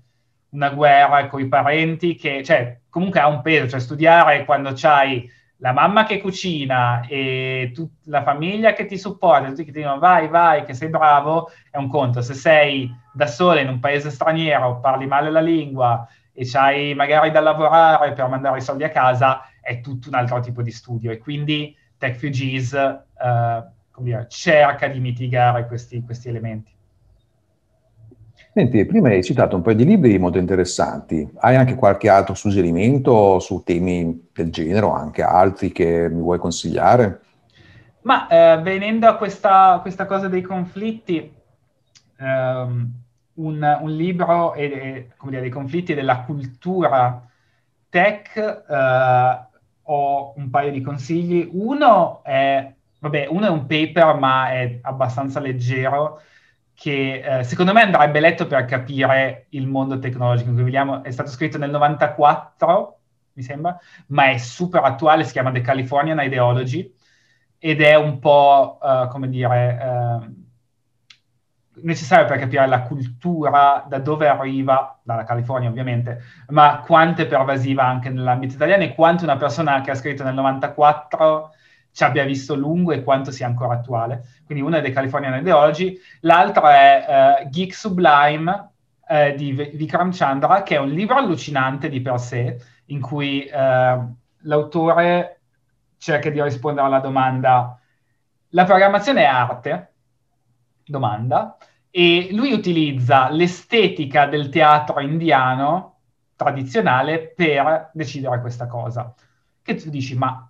[0.50, 5.30] una guerra con i parenti, che cioè, comunque ha un peso, cioè studiare quando c'hai
[5.60, 10.00] la mamma che cucina e tut- la famiglia che ti supporta, tutti che ti dicono
[10.00, 12.22] vai, vai, che sei bravo, è un conto.
[12.22, 16.08] Se sei da sola in un paese straniero, parli male la lingua
[16.40, 20.40] e c'hai magari da lavorare per mandare i soldi a casa, è tutto un altro
[20.40, 21.10] tipo di studio.
[21.10, 26.72] E quindi Tech Refugees uh, dire, cerca di mitigare questi, questi elementi.
[28.54, 31.28] Senti, prima hai citato un paio di libri molto interessanti.
[31.40, 36.38] Hai anche qualche altro suggerimento su temi del genere o anche altri che mi vuoi
[36.38, 37.22] consigliare?
[38.02, 41.34] Ma eh, venendo a questa, questa, cosa dei conflitti,
[42.20, 42.92] ehm,
[43.38, 47.26] un, un, libro e, e, come dire, dei conflitti della cultura
[47.90, 49.48] tech, eh,
[49.82, 51.50] ho un paio di consigli.
[51.52, 56.22] Uno è vabbè, uno è un paper, ma è abbastanza leggero,
[56.74, 61.04] che eh, secondo me andrebbe letto per capire il mondo tecnologico in.
[61.04, 63.00] È stato scritto nel 94,
[63.34, 63.78] mi sembra,
[64.08, 66.94] ma è super attuale, si chiama The Californian Ideology,
[67.60, 70.46] ed è un po', uh, come dire, uh,
[71.82, 77.86] necessario per capire la cultura, da dove arriva, dalla California ovviamente, ma quanto è pervasiva
[77.86, 81.52] anche nell'ambito italiano e quanto una persona che ha scritto nel 94
[81.92, 84.24] ci abbia visto lungo e quanto sia ancora attuale.
[84.46, 88.70] Quindi una è The Californian Ideology, l'altra è uh, Geek Sublime
[89.08, 94.16] uh, di Vikram Chandra, che è un libro allucinante di per sé, in cui uh,
[94.42, 95.40] l'autore
[95.98, 97.80] cerca di rispondere alla domanda
[98.52, 99.94] la programmazione è arte?
[100.86, 101.58] Domanda.
[101.90, 106.00] E lui utilizza l'estetica del teatro indiano
[106.36, 109.14] tradizionale per decidere questa cosa.
[109.62, 110.50] Che tu dici, ma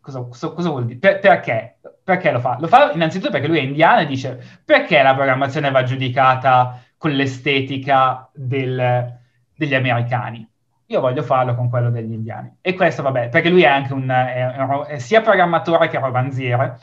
[0.00, 0.98] Cosa, cosa, vuol dire?
[0.98, 1.78] Per, perché?
[2.02, 2.56] Perché lo fa?
[2.58, 7.10] Lo fa innanzitutto perché lui è indiano e dice perché la programmazione va giudicata con
[7.10, 9.18] l'estetica del,
[9.54, 10.48] degli americani?
[10.86, 12.56] Io voglio farlo con quello degli indiani.
[12.62, 16.78] E questo, vabbè, perché lui è anche un, è, è sia programmatore che romanziere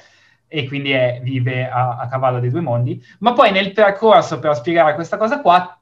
[0.48, 4.56] e quindi è, vive a, a cavallo dei due mondi, ma poi nel percorso per
[4.56, 5.78] spiegare questa cosa qua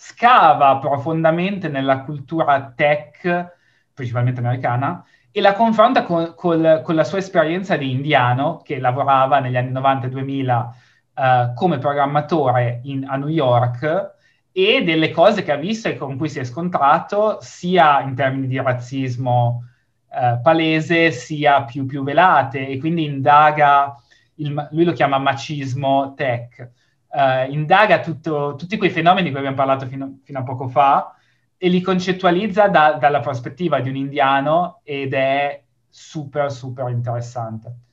[0.00, 3.54] scava profondamente nella cultura tech,
[3.92, 9.40] principalmente americana, e la confronta con, col, con, la sua esperienza di indiano, che lavorava
[9.40, 10.68] negli anni 90-2000
[11.14, 14.16] uh, come programmatore in, a New York,
[14.52, 18.46] e delle cose che ha visto e con cui si è scontrato, sia in termini
[18.46, 19.64] di razzismo
[20.10, 23.94] uh, palese, sia più, più, velate, e quindi indaga,
[24.36, 26.70] il, lui lo chiama macismo tech,
[27.08, 31.14] uh, indaga tutto, tutti quei fenomeni di cui abbiamo parlato fino, fino a poco fa,
[31.56, 37.87] e li concettualizza da, dalla prospettiva di un indiano ed è super, super interessante.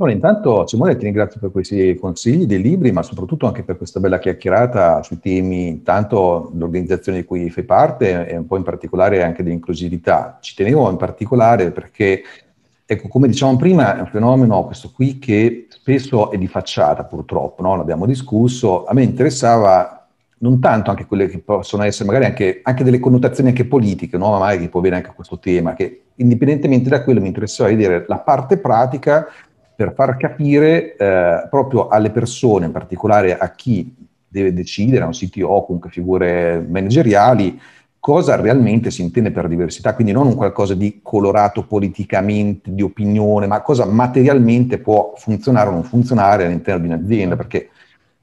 [0.00, 3.98] Allora, intanto Simone ti ringrazio per questi consigli dei libri, ma soprattutto anche per questa
[3.98, 9.24] bella chiacchierata sui temi, intanto l'organizzazione di cui fai parte e un po' in particolare
[9.24, 10.38] anche dell'inclusività.
[10.40, 12.22] Ci tenevo in particolare perché,
[12.86, 17.62] ecco, come dicevamo prima, è un fenomeno questo qui che spesso è di facciata purtroppo,
[17.62, 17.74] no?
[17.74, 18.84] l'abbiamo discusso.
[18.84, 20.06] A me interessava
[20.40, 24.38] non tanto anche quelle che possono essere magari anche, anche delle connotazioni anche politiche, no?
[24.38, 28.18] magari che può avere anche questo tema, che indipendentemente da quello mi interessava vedere la
[28.18, 29.26] parte pratica
[29.78, 33.94] per far capire eh, proprio alle persone, in particolare a chi
[34.26, 37.60] deve decidere, a un CTO o comunque figure manageriali,
[38.00, 43.46] cosa realmente si intende per diversità, quindi non un qualcosa di colorato politicamente, di opinione,
[43.46, 47.68] ma cosa materialmente può funzionare o non funzionare all'interno di un'azienda, perché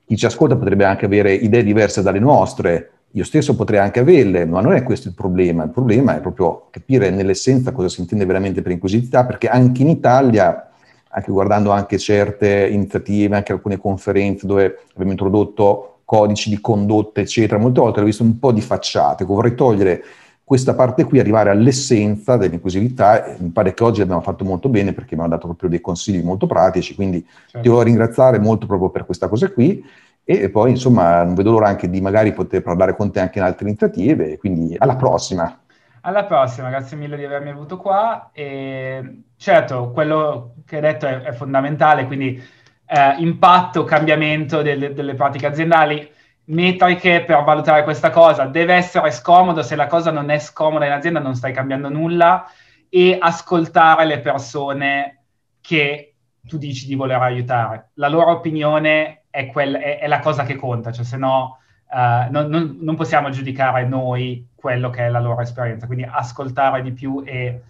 [0.03, 4.45] chi ci ascolta potrebbe anche avere idee diverse dalle nostre, io stesso potrei anche averle,
[4.45, 8.26] ma non è questo il problema, il problema è proprio capire nell'essenza cosa si intende
[8.26, 10.72] veramente per inclusività, perché anche in Italia,
[11.16, 17.57] anche guardando anche certe iniziative, anche alcune conferenze dove abbiamo introdotto codici di condotta, eccetera.
[17.57, 20.03] Molte volte l'ho visto un po' di facciate, vorrei togliere
[20.43, 25.16] questa parte qui, arrivare all'essenza dell'inclusività, mi pare che oggi abbiamo fatto molto bene perché
[25.16, 27.61] mi hanno dato proprio dei consigli molto pratici, quindi certo.
[27.61, 29.84] ti voglio ringraziare molto proprio per questa cosa qui
[30.24, 33.45] e poi insomma non vedo l'ora anche di magari poter parlare con te anche in
[33.45, 35.59] altre iniziative, quindi alla prossima.
[36.08, 41.22] Alla prossima, grazie mille di avermi avuto qua e certo quello che hai detto è,
[41.22, 42.39] è fondamentale, quindi
[42.86, 46.08] eh, impatto, cambiamento delle, delle pratiche aziendali,
[46.45, 48.45] metriche per valutare questa cosa.
[48.45, 52.45] Deve essere scomodo, se la cosa non è scomoda in azienda non stai cambiando nulla
[52.88, 55.24] e ascoltare le persone
[55.60, 57.89] che tu dici di voler aiutare.
[57.95, 62.31] La loro opinione è, quel, è, è la cosa che conta, cioè se no uh,
[62.31, 66.91] non, non, non, possiamo giudicare noi quello che è la loro esperienza, quindi ascoltare di
[66.91, 67.61] più e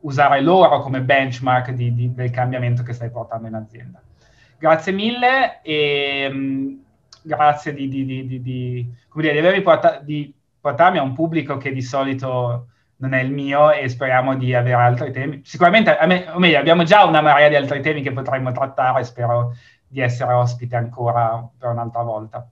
[0.00, 4.00] usare loro come benchmark di, di, del cambiamento che stai portando in azienda.
[4.58, 6.82] Grazie mille e um,
[7.22, 13.20] grazie di, di, avermi porta- di portarmi a un pubblico che di solito non è
[13.20, 15.40] il mio e speriamo di avere altri temi.
[15.44, 19.04] Sicuramente, me, o meglio, abbiamo già una marea di altri temi che potremmo trattare e
[19.04, 19.54] spero
[19.86, 22.48] di essere ospite ancora per un'altra volta.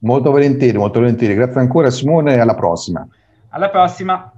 [0.00, 1.34] Molto volentieri, molto volentieri.
[1.34, 3.06] Grazie ancora Simone e alla prossima.
[3.50, 4.32] Alla prossima.